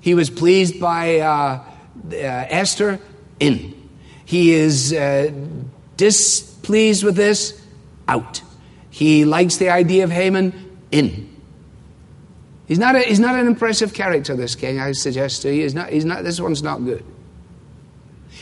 He 0.00 0.14
was 0.14 0.30
pleased 0.30 0.78
by 0.78 1.18
uh, 1.18 1.26
uh, 1.26 1.64
Esther, 2.12 3.00
in. 3.40 3.74
He 4.24 4.52
is 4.52 4.92
uh, 4.92 5.32
displeased 5.96 7.02
with 7.02 7.16
this, 7.16 7.60
out. 8.06 8.42
He 8.90 9.24
likes 9.24 9.56
the 9.56 9.70
idea 9.70 10.04
of 10.04 10.10
Haman, 10.10 10.52
in. 10.92 11.34
He's 12.66 12.78
not, 12.78 12.96
a, 12.96 13.00
he's 13.00 13.20
not 13.20 13.34
an 13.34 13.46
impressive 13.46 13.92
character, 13.92 14.36
this 14.36 14.54
king, 14.54 14.78
I 14.78 14.92
suggest 14.92 15.42
to 15.42 15.52
you. 15.52 15.62
He's 15.62 15.74
not, 15.74 15.90
he's 15.90 16.04
not, 16.04 16.22
this 16.22 16.40
one's 16.40 16.62
not 16.62 16.84
good. 16.84 17.04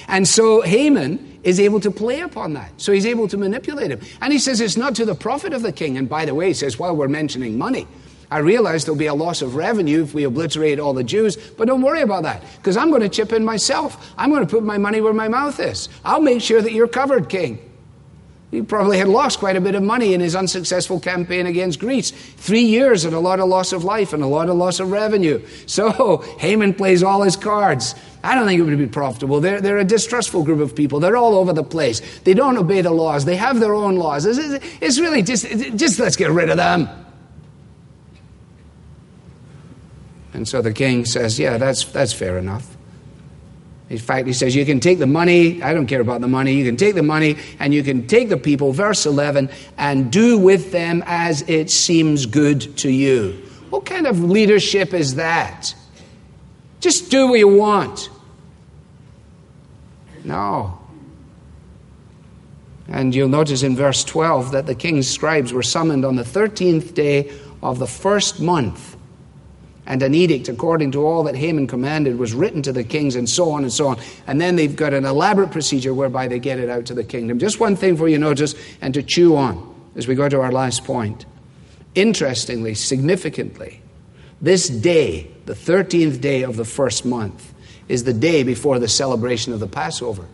And 0.08 0.26
so 0.26 0.61
Haman 0.62 1.40
is 1.42 1.58
able 1.58 1.80
to 1.80 1.90
play 1.90 2.20
upon 2.20 2.54
that. 2.54 2.72
So 2.76 2.92
he's 2.92 3.06
able 3.06 3.28
to 3.28 3.37
manipulate 3.37 3.90
him. 3.90 4.00
And 4.20 4.32
he 4.32 4.38
says 4.38 4.61
it's 4.61 4.76
not 4.76 4.94
to 4.96 5.04
the 5.04 5.14
profit 5.14 5.52
of 5.52 5.62
the 5.62 5.72
king. 5.72 5.96
And 5.96 6.08
by 6.08 6.25
the 6.25 6.34
way, 6.34 6.49
he 6.49 6.54
says, 6.54 6.78
while 6.78 6.94
we're 6.94 7.08
mentioning 7.08 7.58
money, 7.58 7.87
I 8.33 8.39
realize 8.39 8.87
there'll 8.87 8.99
be 8.99 9.07
a 9.07 9.15
loss 9.15 9.43
of 9.43 9.57
revenue 9.57 10.03
if 10.03 10.15
we 10.15 10.25
obliterate 10.25 10.81
all 10.81 10.95
the 10.95 11.05
Jews, 11.05 11.37
but 11.37 11.67
don't 11.69 11.83
worry 11.83 12.01
about 12.01 12.23
that, 12.23 12.43
because 12.57 12.79
I'm 12.79 12.89
going 12.89 13.03
to 13.03 13.09
chip 13.11 13.31
in 13.31 13.45
myself. 13.45 14.15
I'm 14.17 14.31
going 14.31 14.41
to 14.41 14.51
put 14.51 14.65
my 14.65 14.79
money 14.79 15.03
where 15.03 15.12
my 15.12 15.29
mouth 15.29 15.61
is. 15.61 15.91
I'll 16.03 16.23
make 16.23 16.41
sure 16.41 16.62
that 16.62 16.73
you're 16.73 16.89
covered, 16.89 17.29
king. 17.29 17.59
He 18.51 18.62
probably 18.62 18.97
had 18.97 19.09
lost 19.09 19.39
quite 19.39 19.57
a 19.57 19.61
bit 19.61 19.75
of 19.75 19.83
money 19.83 20.15
in 20.15 20.23
his 20.23 20.35
unsuccessful 20.35 20.99
campaign 20.99 21.45
against 21.47 21.79
Greece. 21.79 22.11
Three 22.11 22.62
years 22.62 23.05
and 23.05 23.15
a 23.15 23.19
lot 23.19 23.39
of 23.39 23.49
loss 23.49 23.75
of 23.75 23.85
life 23.85 24.15
and 24.15 24.23
a 24.23 24.27
lot 24.27 24.49
of 24.49 24.57
loss 24.57 24.81
of 24.81 24.91
revenue. 24.91 25.47
So 25.67 26.19
Haman 26.39 26.73
plays 26.73 27.03
all 27.03 27.23
his 27.23 27.37
cards. 27.37 27.95
I 28.25 28.35
don't 28.35 28.47
think 28.47 28.61
it 28.61 28.62
would 28.62 28.79
be 28.79 28.87
profitable. 28.87 29.41
They're, 29.41 29.61
they're 29.61 29.79
a 29.79 29.85
distrustful 29.85 30.43
group 30.43 30.61
of 30.61 30.75
people. 30.75 31.01
They're 31.01 31.17
all 31.19 31.35
over 31.35 31.53
the 31.53 31.65
place. 31.65 32.01
They 32.21 32.33
don't 32.33 32.57
obey 32.57 32.81
the 32.81 32.93
laws. 32.93 33.27
They 33.27 33.37
have 33.37 33.61
their 33.61 33.75
own 33.75 33.97
laws. 33.97 34.25
It's, 34.25 34.65
it's 34.81 34.99
really 34.99 35.23
just, 35.23 35.47
just 35.77 35.99
let's 35.99 36.17
get 36.17 36.31
rid 36.31 36.49
of 36.49 36.57
them. 36.57 36.89
And 40.33 40.49
so 40.49 40.62
the 40.62 40.73
king 40.73 41.05
says, 41.05 41.39
Yeah, 41.39 41.59
that's, 41.59 41.85
that's 41.85 42.12
fair 42.12 42.39
enough. 42.39 42.77
In 43.91 43.99
fact, 43.99 44.27
he 44.27 44.33
says, 44.33 44.57
You 44.57 44.65
can 44.65 44.81
take 44.81 44.99
the 44.99 45.07
money. 45.07 45.62
I 45.62 45.75
don't 45.75 45.87
care 45.87 46.01
about 46.01 46.21
the 46.21 46.29
money. 46.29 46.55
You 46.55 46.65
can 46.65 46.77
take 46.77 46.95
the 46.95 47.03
money 47.03 47.37
and 47.59 47.75
you 47.75 47.83
can 47.83 48.07
take 48.07 48.29
the 48.29 48.39
people, 48.39 48.73
verse 48.73 49.05
11, 49.05 49.51
and 49.77 50.11
do 50.11 50.39
with 50.39 50.73
them 50.73 51.03
as 51.07 51.43
it 51.49 51.71
seems 51.71 52.27
good 52.27 52.77
to 52.79 52.91
you. 52.91 53.33
What 53.71 53.85
kind 53.85 54.07
of 54.07 54.23
leadership 54.23 54.95
is 54.95 55.17
that? 55.17 55.75
Just 56.81 57.11
do 57.11 57.29
what 57.29 57.39
you 57.39 57.49
want. 57.49 58.09
No. 60.25 60.79
And 62.89 63.15
you'll 63.15 63.29
notice 63.29 63.62
in 63.62 63.77
verse 63.77 64.05
12 64.05 64.53
that 64.53 64.67
the 64.67 64.75
king's 64.75 65.09
scribes 65.09 65.53
were 65.53 65.62
summoned 65.62 66.05
on 66.05 66.17
the 66.17 66.23
13th 66.23 66.95
day 66.95 67.33
of 67.62 67.79
the 67.79 67.87
first 67.87 68.41
month 68.41 68.97
and 69.87 70.03
an 70.03 70.15
edict 70.15 70.49
according 70.49 70.93
to 70.93 71.05
all 71.05 71.25
that 71.25 71.35
Haman 71.35 71.67
commanded 71.67 72.19
was 72.19 72.35
written 72.35 72.62
to 72.62 72.73
the 72.73 72.85
kings, 72.85 73.17
and 73.17 73.29
so 73.29 73.51
on 73.51 73.62
and 73.62 73.73
so 73.73 73.89
on. 73.89 73.99
And 74.27 74.41
then 74.41 74.57
they've 74.57 74.75
got 74.75 74.95
an 74.95 75.05
elaborate 75.05 75.51
procedure 75.51 75.93
whereby 75.93 76.29
they 76.29 76.39
get 76.39 76.59
it 76.59 76.71
out 76.71 76.87
to 76.87 76.95
the 76.95 77.05
kingdom. 77.05 77.39
Just 77.39 77.59
one 77.59 77.75
thing 77.75 77.97
for 77.97 78.09
you 78.09 78.17
to 78.17 78.21
notice 78.21 78.55
and 78.81 78.95
to 78.95 79.03
chew 79.03 79.37
on 79.37 79.75
as 79.97 80.07
we 80.07 80.15
go 80.15 80.29
to 80.29 80.41
our 80.41 80.53
last 80.53 80.85
point. 80.85 81.27
Interestingly, 81.95 82.75
significantly, 82.75 83.83
this 84.41 84.69
day, 84.69 85.31
the 85.47 85.55
13th 85.55 86.21
day 86.21 86.43
of 86.43 86.57
the 86.57 86.65
first 86.65 87.05
month, 87.05 87.53
is 87.89 88.05
the 88.05 88.12
day 88.12 88.43
before 88.43 88.79
the 88.79 88.89
celebration 88.89 89.53
of 89.53 89.61
the 89.61 89.67
Passover, 89.67 90.27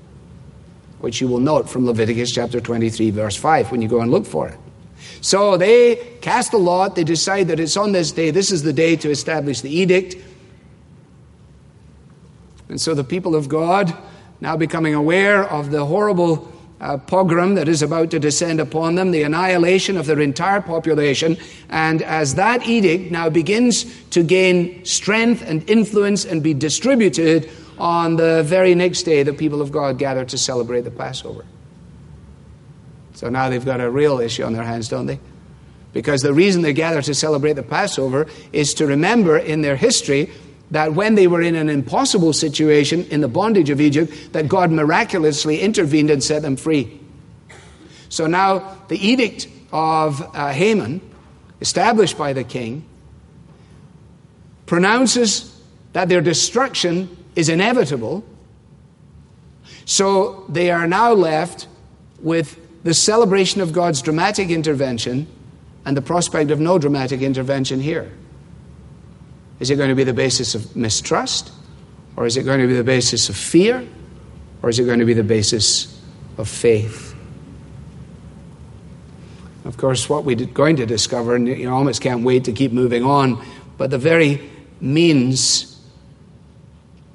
which 1.01 1.21
you 1.21 1.29
will 1.29 1.41
note 1.41 1.69
from 1.69 1.87
Leviticus 1.87 2.31
chapter 2.31 2.61
23, 2.61 3.11
verse 3.11 3.37
5, 3.37 3.71
when 3.71 3.83
you 3.83 3.89
go 3.89 4.01
and 4.01 4.11
look 4.11 4.27
for 4.27 4.49
it. 4.49 4.59
So 5.21 5.57
they 5.57 5.97
cast 6.21 6.53
a 6.53 6.59
lot. 6.59 6.97
They 6.97 7.05
decide 7.05 7.49
that 7.49 7.61
it's 7.61 7.77
on 7.77 7.93
this 7.93 8.13
day. 8.13 8.31
This 8.31 8.51
is 8.51 8.63
the 8.63 8.73
day 8.73 8.97
to 8.97 9.11
establish 9.11 9.61
the 9.61 9.71
edict. 9.71 10.17
And 12.69 12.81
so 12.81 12.95
the 12.95 13.05
people 13.05 13.35
of 13.35 13.49
God, 13.49 13.97
now 14.41 14.57
becoming 14.57 14.95
aware 14.95 15.45
of 15.45 15.71
the 15.71 15.85
horrible 15.85 16.53
uh, 16.81 16.97
pogrom 16.99 17.55
that 17.57 17.69
is 17.69 17.83
about 17.83 18.11
to 18.11 18.19
descend 18.19 18.61
upon 18.61 18.95
them, 18.95 19.11
the 19.11 19.23
annihilation 19.23 19.97
of 19.97 20.07
their 20.07 20.21
entire 20.21 20.61
population, 20.61 21.37
and 21.71 22.03
as 22.03 22.37
that 22.37 22.69
edict 22.69 23.11
now 23.11 23.29
begins 23.29 23.85
to 24.11 24.23
gain 24.23 24.85
strength 24.85 25.43
and 25.43 25.69
influence 25.69 26.25
and 26.25 26.43
be 26.43 26.55
distributed 26.55 27.51
on 27.79 28.17
the 28.17 28.43
very 28.45 28.75
next 28.75 29.03
day, 29.03 29.23
the 29.23 29.33
people 29.33 29.61
of 29.61 29.73
God 29.73 29.99
gather 29.99 30.25
to 30.25 30.39
celebrate 30.39 30.83
the 30.83 30.91
Passover. 30.91 31.45
So 33.19 33.29
now 33.29 33.49
they've 33.49 33.65
got 33.65 33.81
a 33.81 33.91
real 33.91 34.21
issue 34.21 34.45
on 34.45 34.53
their 34.53 34.63
hands, 34.63 34.89
don't 34.89 35.07
they? 35.07 35.19
Because 35.93 36.21
the 36.21 36.33
reason 36.33 36.63
they 36.63 36.73
gather 36.73 37.03
to 37.03 37.13
celebrate 37.17 37.55
the 37.55 37.65
Passover 37.65 38.29
is 38.53 38.75
to 38.75 38.87
remember 38.87 39.37
in 39.37 39.61
their 39.61 39.75
history 39.75 40.31
that 40.71 40.95
when 40.95 41.17
they 41.17 41.27
were 41.27 41.43
in 41.43 41.57
an 41.57 41.69
impossible 41.69 42.33
situation 42.33 43.05
in 43.07 43.21
the 43.21 43.27
bondage 43.27 43.71
of 43.71 43.81
Egypt, 43.81 44.33
that 44.35 44.47
God 44.47 44.71
miraculously 44.71 45.61
intervened 45.61 46.11
and 46.11 46.23
set 46.23 46.43
them 46.43 46.55
free. 46.55 47.01
So 48.09 48.29
now 48.29 48.77
the 48.87 49.05
edict 49.05 49.49
of 49.73 50.23
uh, 50.37 50.53
Haman, 50.53 51.01
established 51.61 52.17
by 52.17 52.35
the 52.35 52.45
king, 52.45 52.85
pronounces 54.65 55.61
that 55.93 56.09
their 56.09 56.21
destruction 56.21 57.17
is 57.35 57.49
inevitable. 57.49 58.25
So 59.87 60.45
they 60.49 60.71
are 60.71 60.87
now 60.87 61.15
left 61.15 61.67
with 62.21 62.68
the 62.85 62.95
celebration 62.95 63.61
of 63.61 63.73
God's 63.73 64.03
dramatic 64.03 64.51
intervention 64.51 65.27
and 65.85 65.97
the 65.97 66.03
prospect 66.03 66.51
of 66.51 66.61
no 66.61 66.79
dramatic 66.79 67.23
intervention 67.23 67.81
here? 67.81 68.11
Is 69.61 69.71
it 69.71 69.77
going 69.77 69.89
to 69.89 69.95
be 69.95 70.05
the 70.05 70.13
basis 70.13 70.55
of 70.55 70.77
mistrust? 70.77 71.51
Or 72.17 72.27
is 72.27 72.37
it 72.37 72.45
going 72.45 72.61
to 72.61 72.67
be 72.67 72.75
the 72.75 72.85
basis 72.85 73.29
of 73.29 73.37
fear? 73.37 73.87
Or 74.63 74.69
is 74.69 74.79
it 74.79 74.85
going 74.85 74.99
to 74.99 75.05
be 75.05 75.15
the 75.15 75.25
basis 75.25 76.01
of 76.37 76.49
faith? 76.49 77.15
Of 79.65 79.77
course, 79.77 80.09
what 80.09 80.25
we're 80.25 80.37
going 80.37 80.77
to 80.77 80.87
discover, 80.87 81.35
and 81.35 81.47
you 81.47 81.71
almost 81.71 82.01
can't 82.01 82.25
wait 82.25 82.45
to 82.45 82.53
keep 82.53 82.73
moving 82.73 83.05
on, 83.05 83.45
but 83.77 83.91
the 83.91 83.99
very 83.99 84.51
means 84.81 85.81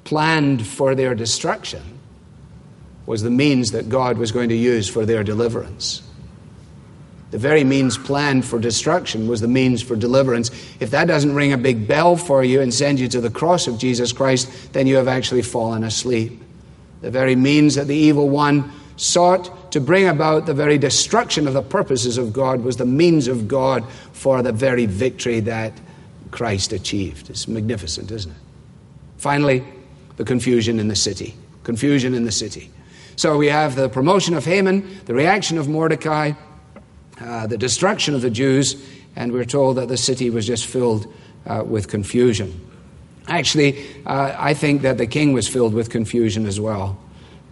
planned 0.04 0.66
for 0.66 0.94
their 0.94 1.14
destruction 1.14 1.93
was 3.06 3.22
the 3.22 3.30
means 3.30 3.72
that 3.72 3.88
God 3.88 4.18
was 4.18 4.32
going 4.32 4.48
to 4.48 4.56
use 4.56 4.88
for 4.88 5.04
their 5.04 5.22
deliverance. 5.22 6.02
The 7.30 7.38
very 7.38 7.64
means 7.64 7.98
planned 7.98 8.44
for 8.44 8.58
destruction 8.58 9.26
was 9.26 9.40
the 9.40 9.48
means 9.48 9.82
for 9.82 9.96
deliverance. 9.96 10.50
If 10.78 10.92
that 10.92 11.08
doesn't 11.08 11.34
ring 11.34 11.52
a 11.52 11.58
big 11.58 11.88
bell 11.88 12.16
for 12.16 12.44
you 12.44 12.60
and 12.60 12.72
send 12.72 13.00
you 13.00 13.08
to 13.08 13.20
the 13.20 13.30
cross 13.30 13.66
of 13.66 13.76
Jesus 13.76 14.12
Christ, 14.12 14.72
then 14.72 14.86
you 14.86 14.96
have 14.96 15.08
actually 15.08 15.42
fallen 15.42 15.82
asleep. 15.82 16.40
The 17.00 17.10
very 17.10 17.34
means 17.34 17.74
that 17.74 17.88
the 17.88 17.96
evil 17.96 18.28
one 18.28 18.70
sought 18.96 19.72
to 19.72 19.80
bring 19.80 20.06
about 20.06 20.46
the 20.46 20.54
very 20.54 20.78
destruction 20.78 21.48
of 21.48 21.54
the 21.54 21.62
purposes 21.62 22.16
of 22.16 22.32
God, 22.32 22.62
was 22.62 22.76
the 22.76 22.86
means 22.86 23.26
of 23.26 23.48
God 23.48 23.84
for 24.12 24.40
the 24.40 24.52
very 24.52 24.86
victory 24.86 25.40
that 25.40 25.72
Christ 26.30 26.72
achieved. 26.72 27.28
It's 27.28 27.48
magnificent, 27.48 28.12
isn't 28.12 28.30
it? 28.30 28.38
Finally, 29.16 29.64
the 30.16 30.24
confusion 30.24 30.78
in 30.78 30.86
the 30.86 30.94
city. 30.94 31.34
Confusion 31.64 32.14
in 32.14 32.24
the 32.24 32.30
city. 32.30 32.70
So 33.16 33.36
we 33.36 33.48
have 33.48 33.76
the 33.76 33.88
promotion 33.88 34.34
of 34.34 34.44
Haman, 34.44 35.00
the 35.04 35.14
reaction 35.14 35.58
of 35.58 35.68
Mordecai, 35.68 36.32
uh, 37.20 37.46
the 37.46 37.58
destruction 37.58 38.14
of 38.14 38.22
the 38.22 38.30
Jews, 38.30 38.84
and 39.16 39.32
we're 39.32 39.44
told 39.44 39.76
that 39.76 39.88
the 39.88 39.96
city 39.96 40.30
was 40.30 40.46
just 40.46 40.66
filled 40.66 41.12
uh, 41.46 41.62
with 41.64 41.88
confusion. 41.88 42.60
Actually, 43.28 43.86
uh, 44.04 44.34
I 44.36 44.54
think 44.54 44.82
that 44.82 44.98
the 44.98 45.06
king 45.06 45.32
was 45.32 45.48
filled 45.48 45.74
with 45.74 45.90
confusion 45.90 46.46
as 46.46 46.60
well. 46.60 46.98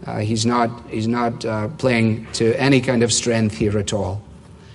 Uh, 0.05 0.19
he's 0.19 0.45
not, 0.45 0.89
he's 0.91 1.07
not 1.07 1.45
uh, 1.45 1.69
playing 1.69 2.27
to 2.33 2.59
any 2.61 2.81
kind 2.81 3.03
of 3.03 3.13
strength 3.13 3.57
here 3.57 3.79
at 3.79 3.93
all. 3.93 4.23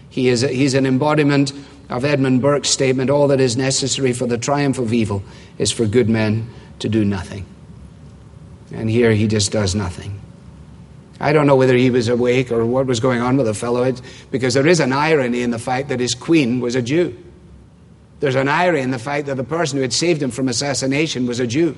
He 0.09 0.29
is 0.29 0.41
he's 0.41 0.73
an 0.73 0.85
embodiment 0.85 1.51
of 1.89 2.03
Edmund 2.03 2.41
Burke's 2.41 2.69
statement 2.69 3.09
all 3.09 3.27
that 3.27 3.39
is 3.39 3.55
necessary 3.55 4.13
for 4.13 4.25
the 4.25 4.37
triumph 4.37 4.79
of 4.79 4.93
evil 4.93 5.21
is 5.57 5.71
for 5.71 5.85
good 5.85 6.09
men 6.09 6.49
to 6.79 6.89
do 6.89 7.05
nothing. 7.05 7.45
And 8.73 8.89
here 8.89 9.11
he 9.11 9.27
just 9.27 9.51
does 9.51 9.75
nothing. 9.75 10.19
I 11.19 11.33
don't 11.33 11.47
know 11.47 11.55
whether 11.55 11.75
he 11.75 11.89
was 11.89 12.09
awake 12.09 12.51
or 12.51 12.65
what 12.65 12.85
was 12.85 12.99
going 12.99 13.21
on 13.21 13.37
with 13.37 13.47
the 13.47 13.53
fellow, 13.53 13.91
because 14.29 14.53
there 14.53 14.67
is 14.67 14.79
an 14.79 14.93
irony 14.93 15.41
in 15.41 15.51
the 15.51 15.59
fact 15.59 15.89
that 15.89 15.99
his 15.99 16.13
queen 16.13 16.59
was 16.59 16.75
a 16.75 16.81
Jew. 16.81 17.17
There's 18.19 18.35
an 18.35 18.47
irony 18.47 18.81
in 18.81 18.91
the 18.91 18.99
fact 18.99 19.27
that 19.27 19.35
the 19.35 19.43
person 19.43 19.77
who 19.77 19.81
had 19.81 19.93
saved 19.93 20.21
him 20.21 20.31
from 20.31 20.47
assassination 20.47 21.25
was 21.25 21.39
a 21.39 21.47
Jew. 21.47 21.75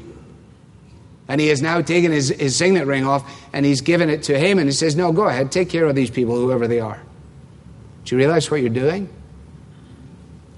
And 1.28 1.40
he 1.40 1.48
has 1.48 1.62
now 1.62 1.82
taken 1.82 2.12
his, 2.12 2.30
his 2.30 2.56
signet 2.56 2.88
ring 2.88 3.06
off 3.06 3.30
and 3.54 3.66
he's 3.66 3.82
given 3.82 4.10
it 4.10 4.24
to 4.24 4.40
Haman. 4.40 4.66
He 4.66 4.72
says, 4.72 4.96
No, 4.96 5.12
go 5.12 5.28
ahead, 5.28 5.52
take 5.52 5.70
care 5.70 5.86
of 5.86 5.96
these 5.96 6.10
people, 6.10 6.36
whoever 6.36 6.68
they 6.68 6.80
are. 6.80 7.00
Do 8.06 8.16
you 8.16 8.18
realize 8.18 8.50
what 8.50 8.62
you're 8.62 8.70
doing? 8.70 9.10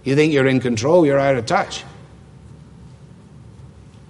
You 0.03 0.15
think 0.15 0.33
you're 0.33 0.47
in 0.47 0.59
control, 0.59 1.05
you're 1.05 1.19
out 1.19 1.35
of 1.35 1.45
touch. 1.45 1.83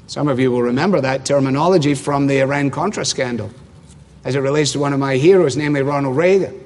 Some 0.07 0.27
of 0.27 0.39
you 0.39 0.51
will 0.51 0.61
remember 0.61 1.01
that 1.01 1.25
terminology 1.25 1.95
from 1.95 2.27
the 2.27 2.41
Iran 2.41 2.69
Contra 2.69 3.05
scandal 3.05 3.49
as 4.23 4.35
it 4.35 4.39
relates 4.39 4.73
to 4.73 4.79
one 4.79 4.93
of 4.93 4.99
my 4.99 5.17
heroes, 5.17 5.57
namely 5.57 5.81
Ronald 5.81 6.15
Reagan. 6.15 6.59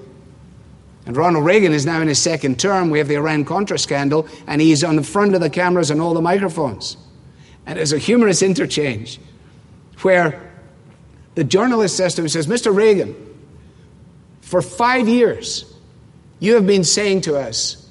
And 1.06 1.16
Ronald 1.16 1.46
Reagan 1.46 1.72
is 1.72 1.86
now 1.86 2.02
in 2.02 2.08
his 2.08 2.22
second 2.22 2.60
term. 2.60 2.90
We 2.90 2.98
have 2.98 3.08
the 3.08 3.16
Iran 3.16 3.46
Contra 3.46 3.78
scandal, 3.78 4.28
and 4.48 4.60
he's 4.60 4.84
on 4.84 4.96
the 4.96 5.04
front 5.04 5.36
of 5.36 5.42
the 5.42 5.50
cameras 5.50 5.92
and 5.92 6.02
all 6.02 6.14
the 6.14 6.22
microphones. 6.22 6.98
And 7.66 7.78
there's 7.78 7.94
a 7.94 7.98
humorous 7.98 8.42
interchange 8.42 9.20
where 10.02 10.52
the 11.36 11.44
journalist 11.44 11.96
says 11.98 12.16
to 12.16 12.22
him, 12.22 12.30
says, 12.30 12.48
Mr. 12.48 12.76
Reagan, 12.76 13.16
for 14.42 14.62
five 14.62 15.08
years, 15.08 15.72
you 16.40 16.56
have 16.56 16.68
been 16.68 16.84
saying 16.84 17.22
to 17.22 17.38
us, 17.38 17.90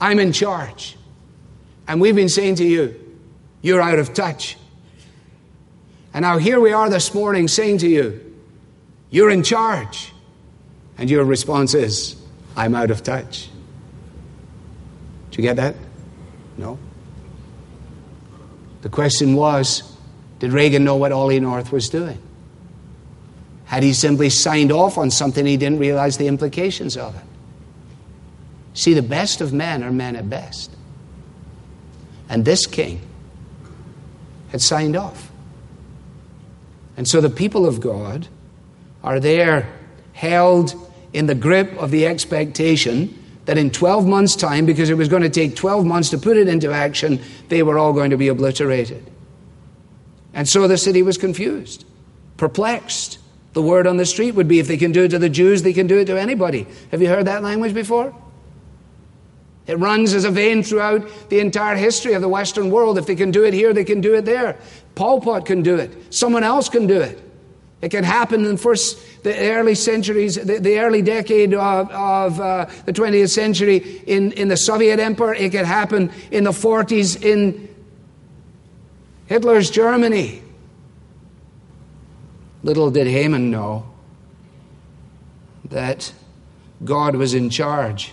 I'm 0.00 0.18
in 0.18 0.32
charge. 0.32 0.96
And 1.86 2.00
we've 2.00 2.14
been 2.14 2.28
saying 2.28 2.56
to 2.56 2.64
you, 2.64 2.94
you're 3.62 3.80
out 3.80 3.98
of 3.98 4.14
touch. 4.14 4.56
And 6.14 6.22
now 6.22 6.38
here 6.38 6.60
we 6.60 6.72
are 6.72 6.88
this 6.88 7.14
morning 7.14 7.48
saying 7.48 7.78
to 7.78 7.88
you, 7.88 8.34
You're 9.10 9.30
in 9.30 9.42
charge. 9.42 10.12
And 10.96 11.08
your 11.08 11.24
response 11.24 11.74
is, 11.74 12.16
I'm 12.56 12.74
out 12.74 12.90
of 12.90 13.04
touch. 13.04 13.48
Do 15.30 15.40
you 15.40 15.48
get 15.48 15.56
that? 15.56 15.76
No. 16.56 16.76
The 18.82 18.88
question 18.88 19.34
was, 19.34 19.96
did 20.40 20.52
Reagan 20.52 20.82
know 20.84 20.96
what 20.96 21.12
Ollie 21.12 21.38
North 21.38 21.70
was 21.70 21.88
doing? 21.88 22.20
Had 23.66 23.82
he 23.82 23.92
simply 23.92 24.30
signed 24.30 24.72
off 24.72 24.98
on 24.98 25.10
something 25.10 25.44
he 25.44 25.56
didn't 25.56 25.78
realize 25.78 26.16
the 26.16 26.26
implications 26.26 26.96
of 26.96 27.14
it? 27.14 27.22
See, 28.74 28.94
the 28.94 29.02
best 29.02 29.40
of 29.40 29.52
men 29.52 29.82
are 29.82 29.92
men 29.92 30.16
at 30.16 30.30
best. 30.30 30.70
And 32.28 32.44
this 32.44 32.66
king 32.66 33.00
had 34.50 34.60
signed 34.60 34.96
off. 34.96 35.30
And 36.98 37.06
so 37.06 37.20
the 37.20 37.30
people 37.30 37.64
of 37.64 37.80
God 37.80 38.26
are 39.04 39.20
there 39.20 39.72
held 40.14 40.74
in 41.12 41.26
the 41.26 41.34
grip 41.36 41.72
of 41.78 41.92
the 41.92 42.06
expectation 42.06 43.16
that 43.44 43.56
in 43.56 43.70
12 43.70 44.04
months' 44.04 44.34
time, 44.34 44.66
because 44.66 44.90
it 44.90 44.96
was 44.96 45.08
going 45.08 45.22
to 45.22 45.30
take 45.30 45.54
12 45.54 45.86
months 45.86 46.10
to 46.10 46.18
put 46.18 46.36
it 46.36 46.48
into 46.48 46.72
action, 46.72 47.20
they 47.50 47.62
were 47.62 47.78
all 47.78 47.92
going 47.92 48.10
to 48.10 48.16
be 48.16 48.26
obliterated. 48.26 49.08
And 50.34 50.48
so 50.48 50.66
the 50.66 50.76
city 50.76 51.02
was 51.02 51.16
confused, 51.16 51.84
perplexed. 52.36 53.20
The 53.52 53.62
word 53.62 53.86
on 53.86 53.96
the 53.96 54.04
street 54.04 54.32
would 54.32 54.48
be 54.48 54.58
if 54.58 54.66
they 54.66 54.76
can 54.76 54.90
do 54.90 55.04
it 55.04 55.10
to 55.10 55.20
the 55.20 55.30
Jews, 55.30 55.62
they 55.62 55.72
can 55.72 55.86
do 55.86 55.98
it 55.98 56.06
to 56.06 56.20
anybody. 56.20 56.66
Have 56.90 57.00
you 57.00 57.08
heard 57.08 57.26
that 57.26 57.44
language 57.44 57.74
before? 57.74 58.12
It 59.68 59.78
runs 59.78 60.14
as 60.14 60.24
a 60.24 60.30
vein 60.30 60.62
throughout 60.62 61.06
the 61.28 61.40
entire 61.40 61.76
history 61.76 62.14
of 62.14 62.22
the 62.22 62.28
Western 62.28 62.70
world. 62.70 62.96
If 62.96 63.06
they 63.06 63.14
can 63.14 63.30
do 63.30 63.44
it 63.44 63.52
here, 63.52 63.74
they 63.74 63.84
can 63.84 64.00
do 64.00 64.14
it 64.14 64.24
there. 64.24 64.58
Pol 64.94 65.20
Pot 65.20 65.44
can 65.44 65.62
do 65.62 65.76
it. 65.76 66.12
Someone 66.12 66.42
else 66.42 66.70
can 66.70 66.86
do 66.86 66.98
it. 66.98 67.22
It 67.82 67.90
can 67.90 68.02
happen 68.02 68.46
in 68.46 68.52
the 68.52 68.56
first, 68.56 69.22
the 69.22 69.36
early 69.50 69.74
centuries, 69.74 70.36
the, 70.36 70.58
the 70.58 70.80
early 70.80 71.02
decade 71.02 71.52
of, 71.52 71.90
of 71.90 72.40
uh, 72.40 72.64
the 72.86 72.94
20th 72.94 73.28
century 73.28 73.76
in, 74.06 74.32
in 74.32 74.48
the 74.48 74.56
Soviet 74.56 74.98
Empire. 74.98 75.34
It 75.34 75.52
can 75.52 75.66
happen 75.66 76.10
in 76.30 76.44
the 76.44 76.50
40s 76.50 77.22
in 77.22 77.68
Hitler's 79.26 79.70
Germany. 79.70 80.42
Little 82.62 82.90
did 82.90 83.06
Haman 83.06 83.50
know 83.50 83.86
that 85.66 86.10
God 86.82 87.16
was 87.16 87.34
in 87.34 87.50
charge 87.50 88.12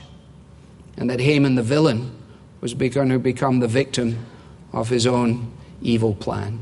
and 0.97 1.09
that 1.09 1.19
Haman 1.19 1.55
the 1.55 1.63
villain 1.63 2.15
was 2.61 2.73
going 2.73 3.09
to 3.09 3.19
become 3.19 3.59
the 3.59 3.67
victim 3.67 4.25
of 4.73 4.89
his 4.89 5.05
own 5.05 5.51
evil 5.81 6.15
plan. 6.15 6.61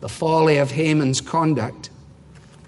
The 0.00 0.08
folly 0.08 0.58
of 0.58 0.70
Haman's 0.70 1.20
conduct 1.20 1.90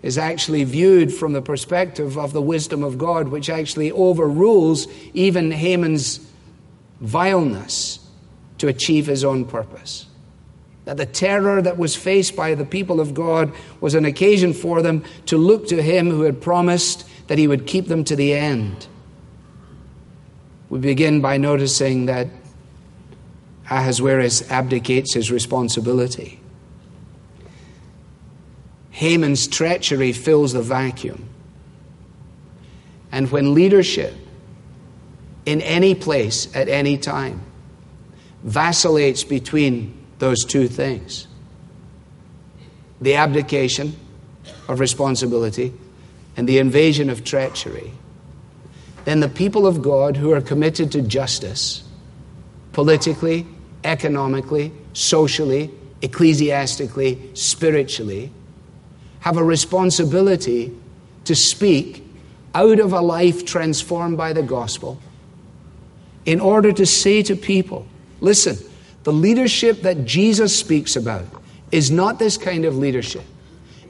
is 0.03 0.19
actually 0.19 0.65
viewed 0.65 1.13
from 1.13 1.33
the 1.33 1.43
perspective 1.43 2.17
of 2.17 2.33
the 2.33 2.43
wisdom 2.43 2.83
of 2.83 2.99
God, 2.99 3.29
which 3.29 3.51
actually 3.51 3.91
overrules 3.93 4.87
even 5.15 5.51
Haman's 5.51 6.21
vileness 7.01 7.99
to 8.59 8.69
achieve 8.69 9.07
his 9.07 9.25
own 9.25 9.45
purpose. 9.45 10.07
That 10.85 10.97
the 10.97 11.07
terror 11.07 11.61
that 11.61 11.79
was 11.79 11.97
faced 11.97 12.37
by 12.37 12.55
the 12.55 12.65
people 12.65 13.01
of 13.01 13.15
God 13.15 13.53
was 13.81 13.95
an 13.95 14.05
occasion 14.05 14.53
for 14.53 14.83
them 14.83 15.05
to 15.27 15.37
look 15.37 15.67
to 15.69 15.83
him 15.83 16.11
who 16.11 16.23
had 16.23 16.41
promised 16.41 17.09
that 17.27 17.39
he 17.39 17.49
would 17.49 17.67
keep 17.67 17.89
them 17.89 18.05
to 18.05 18.17
the 18.17 18.33
end. 18.33 18.87
We 20.69 20.79
begin 20.81 21.21
by 21.21 21.37
noticing 21.37 22.07
that 22.07 22.29
Ahasuerus 23.71 24.51
abdicates 24.51 25.15
his 25.15 25.31
responsibility. 25.31 26.41
Haman's 28.91 29.47
treachery 29.47 30.13
fills 30.13 30.53
the 30.53 30.63
vacuum. 30.63 31.29
And 33.13 33.31
when 33.31 33.55
leadership 33.55 34.15
in 35.45 35.61
any 35.61 35.95
place 35.95 36.55
at 36.55 36.69
any 36.69 36.99
time 36.99 37.41
vacillates 38.43 39.25
between 39.25 39.97
those 40.19 40.45
two 40.45 40.69
things 40.69 41.27
the 43.01 43.15
abdication 43.15 43.95
of 44.69 44.81
responsibility 44.81 45.73
and 46.37 46.49
the 46.49 46.59
invasion 46.59 47.11
of 47.11 47.25
treachery 47.25 47.93
then 49.07 49.21
the 49.21 49.29
people 49.29 49.69
of 49.69 49.83
God 49.83 50.17
who 50.17 50.33
are 50.33 50.41
committed 50.41 50.91
to 50.93 51.01
justice, 51.01 51.85
politically, 52.73 53.47
economically, 53.85 54.73
socially, 54.95 55.71
ecclesiastically, 56.03 57.31
spiritually, 57.33 58.33
have 59.21 59.37
a 59.37 59.45
responsibility 59.45 60.77
to 61.25 61.37
speak 61.37 62.05
out 62.53 62.81
of 62.81 62.93
a 62.93 63.01
life 63.01 63.45
transformed 63.45 64.17
by 64.17 64.33
the 64.33 64.43
gospel 64.43 65.01
in 66.25 66.41
order 66.41 66.73
to 66.73 66.85
say 66.85 67.23
to 67.23 67.37
people, 67.37 67.87
listen, 68.21 68.59
the 69.05 69.13
leadership 69.13 69.83
that 69.83 70.05
Jesus 70.05 70.59
speaks 70.59 70.97
about 70.97 71.27
is 71.71 71.93
not 71.93 72.19
this 72.19 72.37
kind 72.37 72.65
of 72.65 72.77
leadership. 72.77 73.23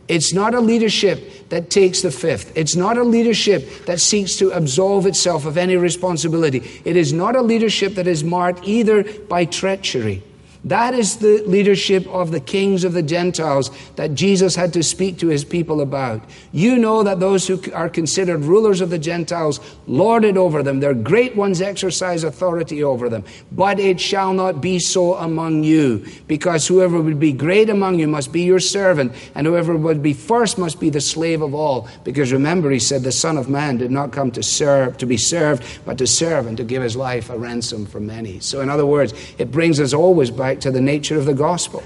It's 0.09 0.33
not 0.33 0.55
a 0.55 0.61
leadership 0.61 1.49
that 1.49 1.71
takes 1.71 2.03
the 2.03 2.11
fifth. 2.11 2.57
It's 2.57 2.77
not 2.77 2.97
a 2.97 3.03
leadership 3.03 3.87
that 3.87 4.01
seeks 4.01 4.37
to 4.37 4.51
absolve 4.51 5.07
itself 5.07 5.47
of 5.47 5.57
any 5.57 5.77
responsibility. 5.77 6.83
It 6.85 6.97
is 6.97 7.13
not 7.13 7.35
a 7.35 7.43
leadership 7.43 7.95
that 7.95 8.07
is 8.07 8.23
marked 8.23 8.65
either 8.65 9.03
by 9.03 9.45
treachery, 9.47 10.23
That 10.67 10.95
is 10.95 11.19
the 11.19 11.45
leadership 11.47 12.09
of 12.09 12.33
the 12.33 12.41
kings 12.41 12.83
of 12.83 12.93
the 12.93 13.03
Gentiles 13.03 13.71
that 13.95 14.15
Jesus 14.15 14.57
had 14.57 14.73
to 14.73 14.83
speak 14.83 15.19
to 15.19 15.29
his 15.29 15.45
people 15.45 15.81
about. 15.81 16.29
You 16.51 16.77
know 16.77 17.05
that 17.05 17.21
those 17.21 17.47
who 17.47 17.63
are 17.73 17.89
considered 17.89 18.41
rulers 18.45 18.81
of 18.81 18.91
the 18.91 18.99
Gentiles 18.99 19.61
lord 19.87 20.25
it 20.25 20.37
over 20.37 20.65
them. 20.65 20.81
Their 20.81 20.93
great 20.93 21.37
ones 21.37 21.61
exercise 21.61 22.25
authority 22.25 22.83
over 22.83 23.09
them. 23.09 23.23
But 23.53 23.79
it 23.79 24.01
shall 24.01 24.33
not 24.33 24.61
be 24.61 24.81
so 24.81 25.15
among 25.15 25.63
you, 25.63 26.05
because 26.27 26.67
whoever 26.67 27.01
would 27.01 27.21
be 27.21 27.33
great 27.33 27.71
among 27.71 28.01
you 28.01 28.09
must 28.09 28.33
be 28.33 28.43
your 28.43 28.59
servant, 28.59 29.13
and 29.37 29.47
whoever 29.47 29.77
would 29.77 30.03
be 30.03 30.15
first 30.15 30.59
must 30.59 30.81
be 30.81 30.91
the 30.91 31.01
slave 31.01 31.43
of 31.43 31.55
all. 31.55 31.89
Because 32.03 32.33
remember, 32.33 32.73
he 32.73 32.81
said, 32.81 33.05
the 33.05 33.13
Son 33.13 33.39
of 33.39 33.49
Man 33.49 33.77
did 33.77 33.93
not 33.93 34.11
come 34.11 34.33
to 34.33 34.43
serve, 34.43 34.99
to 34.99 35.07
be 35.07 35.17
served, 35.17 35.63
but 35.85 35.97
to 35.99 36.09
serve 36.09 36.49
and 36.49 36.57
to 36.57 36.65
give 36.65 36.83
his 36.83 36.97
life 36.97 37.31
a 37.31 37.39
ransom 37.39 37.87
for 37.87 38.01
many. 38.01 38.41
So, 38.41 38.63
in 38.63 38.69
other 38.69 38.85
words, 38.85 39.15
it 39.39 39.53
brings 39.53 39.79
us 39.79 39.95
always 39.95 40.33
back 40.33 40.56
to 40.63 40.71
the 40.71 40.81
nature 40.81 41.19
of 41.19 41.25
the 41.25 41.35
gospel. 41.35 41.83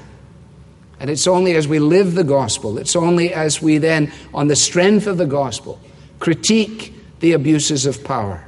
And 0.98 1.08
it's 1.08 1.26
only 1.26 1.54
as 1.54 1.66
we 1.66 1.78
live 1.78 2.14
the 2.14 2.24
gospel, 2.24 2.78
it's 2.78 2.94
only 2.94 3.32
as 3.32 3.62
we 3.62 3.78
then, 3.78 4.12
on 4.34 4.48
the 4.48 4.56
strength 4.56 5.06
of 5.06 5.16
the 5.16 5.26
gospel, 5.26 5.80
critique 6.18 6.94
the 7.20 7.32
abuses 7.32 7.86
of 7.86 8.04
power, 8.04 8.44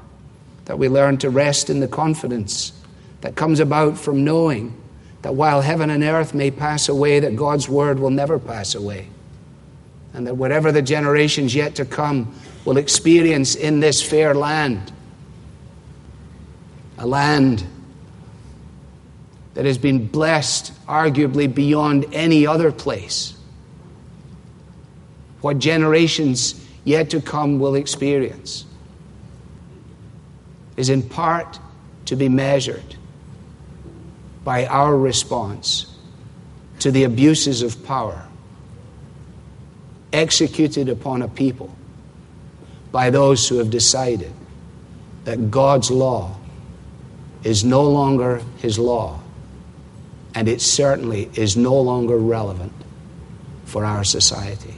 that 0.67 0.79
we 0.79 0.89
learn 0.89 1.17
to 1.19 1.31
rest 1.31 1.71
in 1.71 1.81
the 1.81 1.89
confidence 1.89 2.73
that 3.23 3.37
comes 3.37 3.61
about 3.61 3.97
from 3.97 4.25
knowing 4.25 4.79
that 5.23 5.35
while 5.35 5.61
heaven 5.61 5.89
and 5.89 6.03
earth 6.03 6.35
may 6.35 6.51
pass 6.51 6.89
away, 6.89 7.21
that 7.21 7.37
God's 7.37 7.69
word 7.69 7.99
will 7.99 8.11
never 8.11 8.39
pass 8.39 8.75
away. 8.75 9.09
And 10.13 10.27
that 10.27 10.37
whatever 10.37 10.73
the 10.73 10.83
generations 10.83 11.55
yet 11.55 11.77
to 11.77 11.85
come 11.85 12.35
will 12.65 12.77
experience 12.77 13.55
in 13.55 13.81
this 13.81 14.03
fair 14.03 14.35
land, 14.35 14.93
a 16.99 17.07
land 17.07 17.65
that 19.55 19.65
has 19.65 19.79
been 19.79 20.07
blessed 20.07 20.73
arguably 20.87 21.53
beyond 21.53 22.07
any 22.13 22.47
other 22.47 22.73
place. 22.73 23.35
What 25.41 25.59
generations 25.59 26.65
yet 26.85 27.11
to 27.11 27.21
come 27.21 27.59
will 27.59 27.75
experience 27.75 28.65
is 30.77 30.89
in 30.89 31.03
part 31.03 31.59
to 32.07 32.17
be 32.17 32.29
measured 32.29 32.97
by 34.45 34.67
our 34.67 34.97
response 34.97 35.97
to 36.81 36.91
the 36.91 37.05
abuses 37.05 37.63
of 37.63 37.85
power 37.85 38.27
executed 40.13 40.89
upon 40.89 41.23
a 41.23 41.29
people 41.29 41.75
by 42.91 43.11
those 43.11 43.49
who 43.49 43.59
have 43.59 43.71
decided 43.71 44.33
that 45.25 45.51
God's 45.51 45.91
law 45.91 46.37
is 47.45 47.65
no 47.65 47.83
longer 47.83 48.43
his 48.59 48.79
law 48.79 49.22
and 50.35 50.49
it 50.49 50.61
certainly 50.61 51.31
is 51.35 51.57
no 51.57 51.79
longer 51.81 52.17
relevant 52.17 52.73
for 53.65 53.85
our 53.85 54.05
society. 54.05 54.75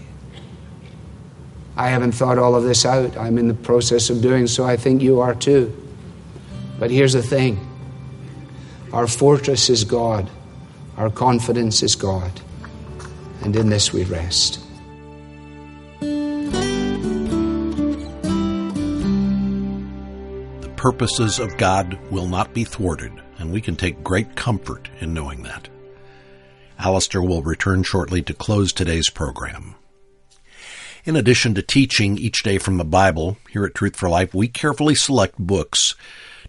I 1.76 1.88
haven't 1.88 2.12
thought 2.12 2.38
all 2.38 2.54
of 2.54 2.62
this 2.64 2.86
out. 2.86 3.16
I'm 3.16 3.38
in 3.38 3.48
the 3.48 3.54
process 3.54 4.08
of 4.10 4.22
doing 4.22 4.46
so. 4.46 4.64
I 4.64 4.76
think 4.76 5.02
you 5.02 5.20
are 5.20 5.34
too. 5.34 5.74
But 6.78 6.90
here's 6.90 7.12
the 7.12 7.22
thing 7.22 7.58
our 8.92 9.06
fortress 9.06 9.70
is 9.70 9.84
God, 9.84 10.30
our 10.96 11.10
confidence 11.10 11.82
is 11.82 11.96
God, 11.96 12.40
and 13.42 13.56
in 13.56 13.68
this 13.70 13.92
we 13.92 14.04
rest. 14.04 14.60
The 20.60 20.72
purposes 20.76 21.38
of 21.40 21.56
God 21.56 21.98
will 22.10 22.28
not 22.28 22.54
be 22.54 22.62
thwarted 22.62 23.23
and 23.38 23.52
we 23.52 23.60
can 23.60 23.76
take 23.76 24.04
great 24.04 24.36
comfort 24.36 24.88
in 25.00 25.14
knowing 25.14 25.42
that. 25.42 25.68
Alistair 26.78 27.22
will 27.22 27.42
return 27.42 27.82
shortly 27.82 28.22
to 28.22 28.34
close 28.34 28.72
today's 28.72 29.08
program. 29.08 29.74
In 31.04 31.16
addition 31.16 31.54
to 31.54 31.62
teaching 31.62 32.16
each 32.16 32.42
day 32.42 32.58
from 32.58 32.78
the 32.78 32.84
Bible, 32.84 33.36
here 33.50 33.64
at 33.64 33.74
Truth 33.74 33.96
for 33.96 34.08
Life, 34.08 34.34
we 34.34 34.48
carefully 34.48 34.94
select 34.94 35.38
books 35.38 35.94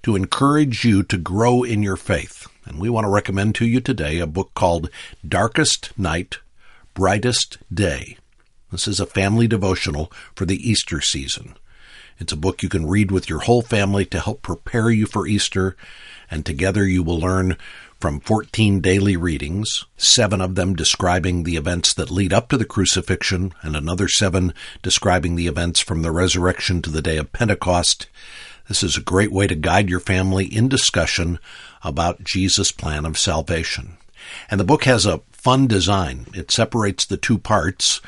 to 0.03 0.15
encourage 0.15 0.85
you 0.85 1.03
to 1.03 1.17
grow 1.17 1.63
in 1.63 1.83
your 1.83 1.97
faith. 1.97 2.47
And 2.65 2.79
we 2.79 2.89
want 2.89 3.05
to 3.05 3.09
recommend 3.09 3.55
to 3.55 3.65
you 3.65 3.81
today 3.81 4.19
a 4.19 4.27
book 4.27 4.53
called 4.53 4.89
Darkest 5.27 5.97
Night, 5.97 6.39
Brightest 6.93 7.57
Day. 7.73 8.17
This 8.71 8.87
is 8.87 8.99
a 8.99 9.05
family 9.05 9.47
devotional 9.47 10.11
for 10.35 10.45
the 10.45 10.57
Easter 10.57 11.01
season. 11.01 11.55
It's 12.17 12.33
a 12.33 12.37
book 12.37 12.63
you 12.63 12.69
can 12.69 12.87
read 12.87 13.11
with 13.11 13.29
your 13.29 13.39
whole 13.39 13.61
family 13.61 14.05
to 14.05 14.19
help 14.19 14.41
prepare 14.41 14.89
you 14.89 15.05
for 15.05 15.27
Easter 15.27 15.75
and 16.35 16.45
together 16.45 16.85
you 16.85 17.01
will 17.01 17.17
learn 17.17 17.55
from 17.97 18.19
14 18.19 18.81
daily 18.81 19.15
readings, 19.15 19.85
seven 19.95 20.41
of 20.41 20.55
them 20.55 20.75
describing 20.75 21.43
the 21.43 21.55
events 21.55 21.93
that 21.93 22.11
lead 22.11 22.33
up 22.33 22.49
to 22.49 22.57
the 22.57 22.65
crucifixion, 22.65 23.53
and 23.61 23.73
another 23.73 24.09
seven 24.09 24.53
describing 24.83 25.37
the 25.37 25.47
events 25.47 25.79
from 25.79 26.01
the 26.01 26.11
resurrection 26.11 26.81
to 26.81 26.89
the 26.89 27.01
day 27.01 27.15
of 27.15 27.31
Pentecost. 27.31 28.07
This 28.67 28.83
is 28.83 28.97
a 28.97 29.01
great 29.01 29.31
way 29.31 29.47
to 29.47 29.55
guide 29.55 29.89
your 29.89 30.01
family 30.01 30.45
in 30.45 30.67
discussion 30.67 31.39
about 31.83 32.25
Jesus' 32.25 32.73
plan 32.73 33.05
of 33.05 33.17
salvation. 33.17 33.95
And 34.51 34.59
the 34.59 34.65
book 34.65 34.83
has 34.83 35.05
a 35.05 35.21
fun 35.31 35.67
design. 35.67 36.27
It 36.33 36.51
separates 36.51 37.05
the 37.05 37.17
two 37.17 37.37
parts 37.37 38.01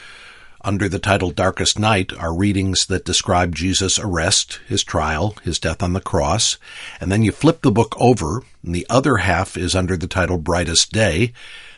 under 0.68 0.90
the 0.90 1.00
title 1.00 1.32
Darkest 1.32 1.80
Night 1.80 2.12
are 2.20 2.36
readings 2.36 2.88
that 2.88 3.06
describe 3.06 3.56
Jesus' 3.56 3.98
arrest, 3.98 4.60
his 4.68 4.84
trial, 4.84 5.34
his 5.42 5.60
death 5.60 5.82
on 5.82 5.94
the 5.94 6.02
cross. 6.02 6.58
And 7.00 7.10
then 7.10 7.24
you 7.24 7.32
flip 7.32 7.62
the 7.62 7.72
book 7.72 7.96
over, 7.98 8.44
and 8.62 8.76
the 8.76 8.86
other 8.90 9.18
half 9.18 9.56
is 9.56 9.76
under 9.76 9.96
the 9.96 10.08
title 10.08 10.38
Brightest 10.38 10.92
Day. 10.92 11.32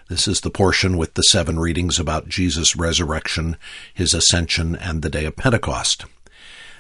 This 0.08 0.28
is 0.28 0.42
the 0.42 0.50
portion 0.50 0.98
with 0.98 1.14
the 1.14 1.22
seven 1.22 1.60
readings 1.60 2.00
about 2.00 2.30
Jesus' 2.30 2.76
resurrection, 2.76 3.58
his 3.94 4.16
ascension, 4.16 4.76
and 4.76 5.04
the 5.04 5.10
day 5.12 5.26
of 5.26 5.36
Pentecost. 5.36 6.06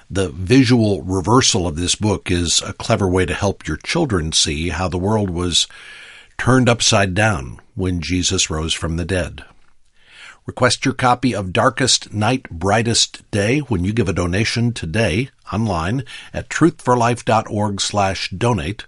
The 0.10 0.30
visual 0.30 1.04
reversal 1.04 1.68
of 1.68 1.76
this 1.76 1.94
book 1.94 2.32
is 2.32 2.60
a 2.66 2.74
clever 2.74 3.08
way 3.08 3.28
to 3.28 3.36
help 3.36 3.68
your 3.68 3.78
children 3.78 4.32
see 4.32 4.70
how 4.70 4.88
the 4.88 4.98
world 4.98 5.30
was 5.30 5.68
turned 6.40 6.70
upside 6.70 7.14
down 7.14 7.60
when 7.76 8.02
Jesus 8.02 8.50
rose 8.50 8.74
from 8.74 8.98
the 8.98 9.06
dead. 9.06 9.44
Request 10.50 10.84
your 10.84 10.96
copy 10.96 11.36
of 11.36 11.54
Darkest 11.54 12.12
Night, 12.12 12.50
Brightest 12.50 13.30
Day 13.30 13.60
when 13.60 13.86
you 13.86 13.94
give 13.94 14.10
a 14.10 14.14
donation 14.14 14.74
today 14.74 15.30
online 15.54 16.04
at 16.34 16.50
truthforlife.org 16.50 17.80
slash 17.80 18.32
donate 18.32 18.88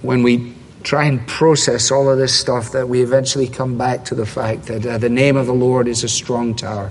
when 0.00 0.22
we 0.22 0.54
try 0.84 1.04
and 1.04 1.28
process 1.28 1.90
all 1.90 2.08
of 2.08 2.16
this 2.16 2.34
stuff 2.34 2.72
that 2.72 2.88
we 2.88 3.02
eventually 3.02 3.46
come 3.46 3.76
back 3.76 4.06
to 4.06 4.14
the 4.14 4.24
fact 4.24 4.68
that 4.68 4.86
uh, 4.86 4.96
the 4.96 5.10
name 5.10 5.36
of 5.36 5.44
the 5.44 5.52
Lord 5.52 5.86
is 5.86 6.02
a 6.02 6.08
strong 6.08 6.54
tower 6.54 6.90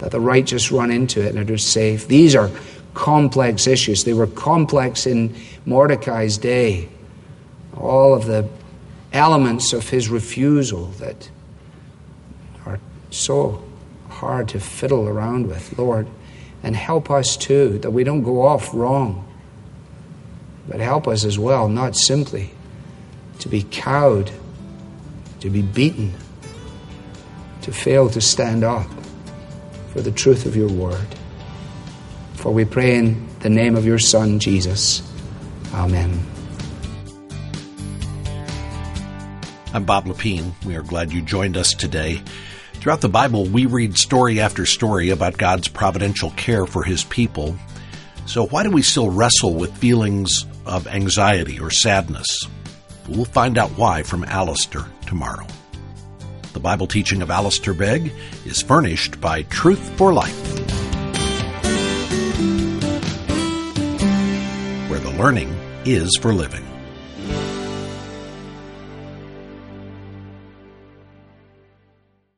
that 0.00 0.10
the 0.10 0.20
righteous 0.20 0.72
run 0.72 0.90
into 0.90 1.20
it 1.22 1.34
and 1.34 1.50
are 1.50 1.58
safe. 1.58 2.08
These 2.08 2.34
are 2.34 2.50
complex 2.94 3.66
issues. 3.66 4.04
They 4.04 4.14
were 4.14 4.26
complex 4.26 5.06
in 5.06 5.36
Mordecai's 5.66 6.38
day. 6.38 6.88
All 7.76 8.14
of 8.14 8.24
the 8.24 8.48
elements 9.12 9.72
of 9.74 9.90
his 9.90 10.08
refusal 10.08 10.86
that 10.98 11.30
are 12.64 12.80
so 13.10 13.62
hard 14.08 14.48
to 14.48 14.60
fiddle 14.60 15.06
around 15.06 15.46
with, 15.46 15.78
Lord. 15.78 16.08
And 16.62 16.74
help 16.74 17.10
us 17.10 17.36
too, 17.36 17.78
that 17.80 17.90
we 17.90 18.02
don't 18.02 18.22
go 18.22 18.42
off 18.42 18.72
wrong. 18.72 19.26
But 20.66 20.80
help 20.80 21.08
us 21.08 21.24
as 21.24 21.38
well, 21.38 21.68
not 21.68 21.94
simply 21.94 22.52
to 23.40 23.48
be 23.48 23.64
cowed, 23.64 24.30
to 25.40 25.50
be 25.50 25.62
beaten, 25.62 26.14
to 27.62 27.72
fail 27.72 28.08
to 28.10 28.20
stand 28.20 28.64
up 28.64 28.86
for 29.92 30.00
the 30.00 30.12
truth 30.12 30.46
of 30.46 30.56
your 30.56 30.68
word. 30.68 31.06
For 32.34 32.52
we 32.52 32.64
pray 32.64 32.96
in 32.96 33.28
the 33.40 33.50
name 33.50 33.76
of 33.76 33.84
your 33.84 33.98
Son, 33.98 34.38
Jesus. 34.38 35.02
Amen. 35.74 36.24
I'm 39.72 39.84
Bob 39.84 40.06
Lepine. 40.06 40.52
We 40.64 40.74
are 40.76 40.82
glad 40.82 41.12
you 41.12 41.22
joined 41.22 41.56
us 41.56 41.74
today. 41.74 42.22
Throughout 42.74 43.02
the 43.02 43.08
Bible, 43.08 43.44
we 43.44 43.66
read 43.66 43.96
story 43.96 44.40
after 44.40 44.64
story 44.64 45.10
about 45.10 45.36
God's 45.36 45.68
providential 45.68 46.30
care 46.30 46.66
for 46.66 46.82
his 46.82 47.04
people. 47.04 47.54
So 48.26 48.46
why 48.46 48.62
do 48.62 48.70
we 48.70 48.82
still 48.82 49.10
wrestle 49.10 49.54
with 49.54 49.76
feelings 49.76 50.46
of 50.64 50.86
anxiety 50.86 51.60
or 51.60 51.70
sadness? 51.70 52.26
We'll 53.08 53.26
find 53.26 53.58
out 53.58 53.70
why 53.70 54.02
from 54.02 54.24
Alistair 54.24 54.86
tomorrow. 55.06 55.46
The 56.52 56.60
Bible 56.60 56.88
teaching 56.88 57.22
of 57.22 57.30
Alistair 57.30 57.74
Begg 57.74 58.12
is 58.44 58.60
furnished 58.60 59.20
by 59.20 59.42
Truth 59.44 59.96
for 59.96 60.12
Life, 60.12 60.36
where 64.90 64.98
the 64.98 65.14
learning 65.16 65.54
is 65.84 66.16
for 66.20 66.32
living. 66.32 66.69